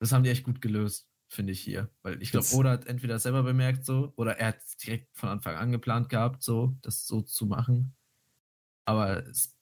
[0.00, 1.88] Das haben die echt gut gelöst, finde ich hier.
[2.02, 5.28] Weil ich glaube, Oda hat entweder selber bemerkt so, oder er hat es direkt von
[5.28, 7.94] Anfang an geplant gehabt, so, das so zu machen.
[8.86, 9.56] Aber es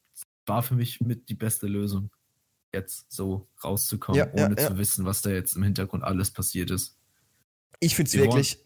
[0.47, 2.11] war für mich mit die beste Lösung,
[2.73, 4.69] jetzt so rauszukommen, Ja, ja, ohne ja.
[4.69, 6.97] zu wissen, was da jetzt im Hintergrund alles passiert ist.
[7.81, 8.59] Ich finde es Wir wirklich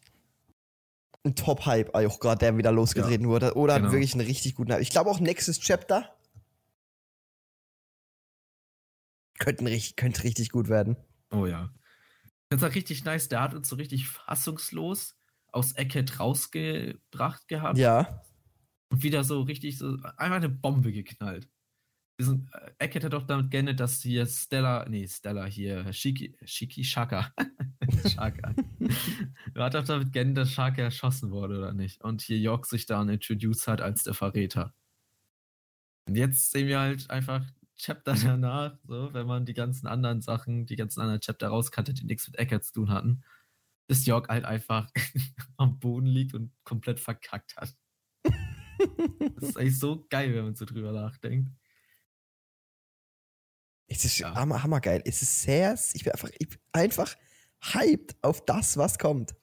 [1.25, 3.55] ein Top-Hype, auch gerade der wieder losgetreten wurde.
[3.55, 3.87] Oder genau.
[3.87, 4.83] hat wirklich einen richtig guten Hype.
[4.83, 6.17] Ich glaube auch nächstes Chapter
[9.39, 10.97] könnte, richtig, könnte richtig gut werden.
[11.31, 11.73] Oh ja.
[12.49, 13.29] Das war richtig nice.
[13.29, 15.17] Der hat uns so richtig fassungslos
[15.49, 18.23] aus Eckhead rausgebracht gehabt Ja.
[18.91, 21.49] und wieder so richtig so einfach eine Bombe geknallt.
[22.23, 26.37] Wir sind, äh, Eckhead hat doch damit geendet, dass hier Stella, nee, Stella hier, Shiki,
[26.45, 27.33] Shiki Shaka.
[28.09, 28.55] Shaka.
[29.55, 32.01] Er hat doch damit geendet, dass Shaka erschossen wurde, oder nicht?
[32.05, 34.73] Und hier York sich dann introduced hat als der Verräter.
[36.07, 37.45] Und jetzt sehen wir halt einfach
[37.77, 42.05] Chapter danach, so, wenn man die ganzen anderen Sachen, die ganzen anderen Chapter rauskannte, die
[42.05, 43.25] nichts mit Eckert zu tun hatten,
[43.89, 44.89] bis York halt einfach
[45.57, 47.75] am Boden liegt und komplett verkackt hat.
[49.35, 51.51] Das ist eigentlich so geil, wenn man so drüber nachdenkt.
[53.97, 54.35] Es ist Ja.
[54.35, 55.03] hammer, hammergeil.
[55.05, 57.15] Es ist sehr, ich bin einfach, ich bin einfach
[57.73, 59.35] hyped auf das, was kommt.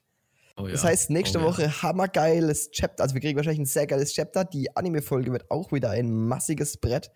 [0.56, 0.88] Oh, Das ja.
[0.90, 1.46] heißt, nächste Oh, ja.
[1.48, 3.02] Woche hammergeiles Chapter.
[3.02, 4.44] Also wir kriegen wahrscheinlich ein sehr geiles Chapter.
[4.44, 7.10] Die Anime-Folge wird auch wieder ein massiges Brett.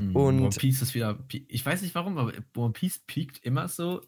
[0.00, 1.18] Mhm, und- One Piece ist wieder.
[1.48, 4.00] Ich weiß nicht warum, aber One Piece piekt immer so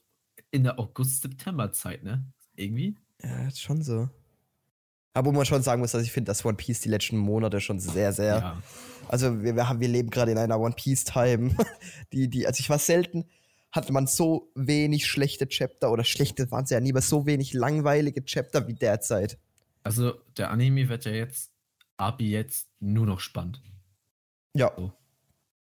[0.50, 2.24] in der August-September-Zeit, ne?
[2.56, 2.96] Irgendwie.
[3.22, 4.08] Ja, schon so.
[5.14, 7.60] Aber wo man schon sagen muss, dass ich finde, dass One Piece die letzten Monate
[7.60, 8.38] schon sehr, sehr.
[8.38, 8.62] Ja.
[9.08, 11.54] Also wir, wir, haben, wir leben gerade in einer One Piece-Time.
[12.12, 13.24] Die, die, also ich war selten,
[13.72, 17.54] hatte man so wenig schlechte Chapter oder schlechte waren es ja nie, aber so wenig
[17.54, 19.38] langweilige Chapter wie derzeit.
[19.82, 21.52] Also, der Anime wird ja jetzt
[21.96, 23.62] ab jetzt nur noch spannend.
[24.54, 24.72] Ja.
[24.76, 24.92] So.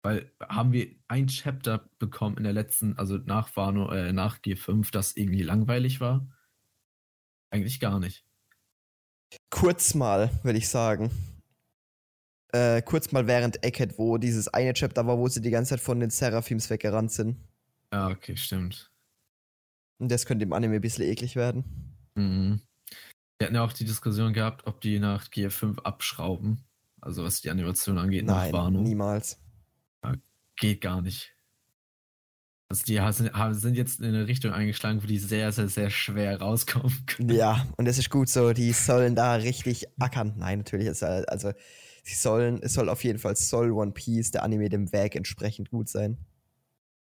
[0.04, 4.92] Weil haben wir ein Chapter bekommen in der letzten, also nach Wano, äh, nach G5,
[4.92, 6.28] das irgendwie langweilig war?
[7.50, 8.24] Eigentlich gar nicht.
[9.50, 11.12] Kurz mal, würde ich sagen.
[12.52, 15.82] Äh, kurz mal während Eckhead, wo dieses eine Chapter war, wo sie die ganze Zeit
[15.82, 17.38] von den Seraphims weggerannt sind.
[17.92, 18.92] Ja, okay, stimmt.
[20.00, 21.64] Und das könnte im Anime ein bisschen eklig werden.
[22.16, 22.62] Mhm.
[23.38, 26.64] Wir hatten ja auch die Diskussion gehabt, ob die nach G5 abschrauben.
[27.02, 28.82] Also was die Animation angeht, Nein, nach Wano.
[28.82, 29.38] niemals.
[30.58, 31.35] Geht gar nicht.
[32.68, 33.00] Also die
[33.54, 37.30] sind, jetzt in eine Richtung eingeschlagen, wo die sehr, sehr, sehr schwer rauskommen können.
[37.30, 38.54] Ja, und das ist gut so.
[38.54, 40.34] Die sollen da richtig ackern.
[40.38, 41.54] Nein, natürlich ist halt- also
[42.04, 45.70] sie sollen, es soll auf jeden Fall soll One Piece der Anime dem Weg entsprechend
[45.70, 46.18] gut sein.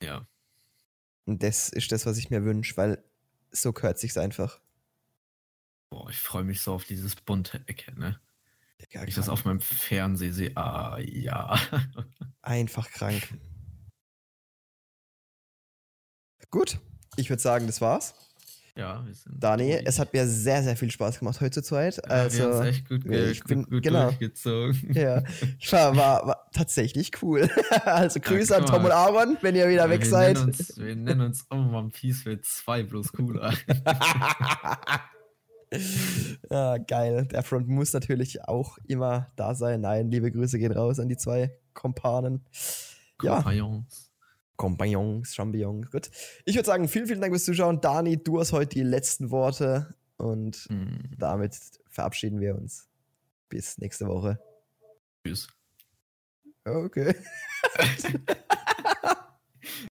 [0.03, 0.27] Ja.
[1.25, 3.03] Und das ist das, was ich mir wünsche, weil
[3.51, 4.61] so gehört sich's einfach.
[5.91, 8.21] Boah, ich freue mich so auf dieses bunte Ecke, ne?
[8.83, 11.59] Digga, ich das auf meinem Fernseher sehe, ah, ja.
[12.43, 13.23] Einfach krank.
[16.57, 16.79] Gut,
[17.17, 18.15] ich würde sagen, das war's.
[18.77, 19.43] ja, wir sind.
[19.43, 19.83] Dani, durch.
[19.85, 21.97] es hat mir sehr, sehr viel Spaß gemacht heute zu zweit.
[21.97, 24.05] Ja, Also, wir haben es echt gut, ge ich bin- gut, gut genau.
[24.05, 24.93] durchgezogen.
[24.95, 25.23] ja,
[25.59, 27.51] ich war, war, war tatsächlich cool.
[27.85, 30.37] also Grüße Ja, an Tom und Aaron, wenn ihr wieder Ja, weg wir seid.
[30.37, 33.53] Nennen uns, wir nennen uns oh, One Piece für zwei bloß cooler.
[36.51, 37.27] ja, geil.
[37.27, 39.81] Der Front muss natürlich auch immer da sein.
[39.83, 42.45] Nein, liebe Grüße gehen raus an die zwei Kompanen.
[43.23, 43.43] Ja.
[44.57, 45.35] Compagnons.
[45.35, 45.91] Champignons.
[45.91, 46.11] Gut.
[46.45, 47.81] Ich würde sagen, vielen, vielen Dank fürs Zuschauen.
[47.81, 51.57] Dani, du hast heute die letzten Worte und Hm, damit
[51.91, 52.89] verabschieden wir uns.
[53.49, 54.39] Bis nächste Woche.
[55.25, 55.49] tschüss.
[56.65, 57.15] Okay.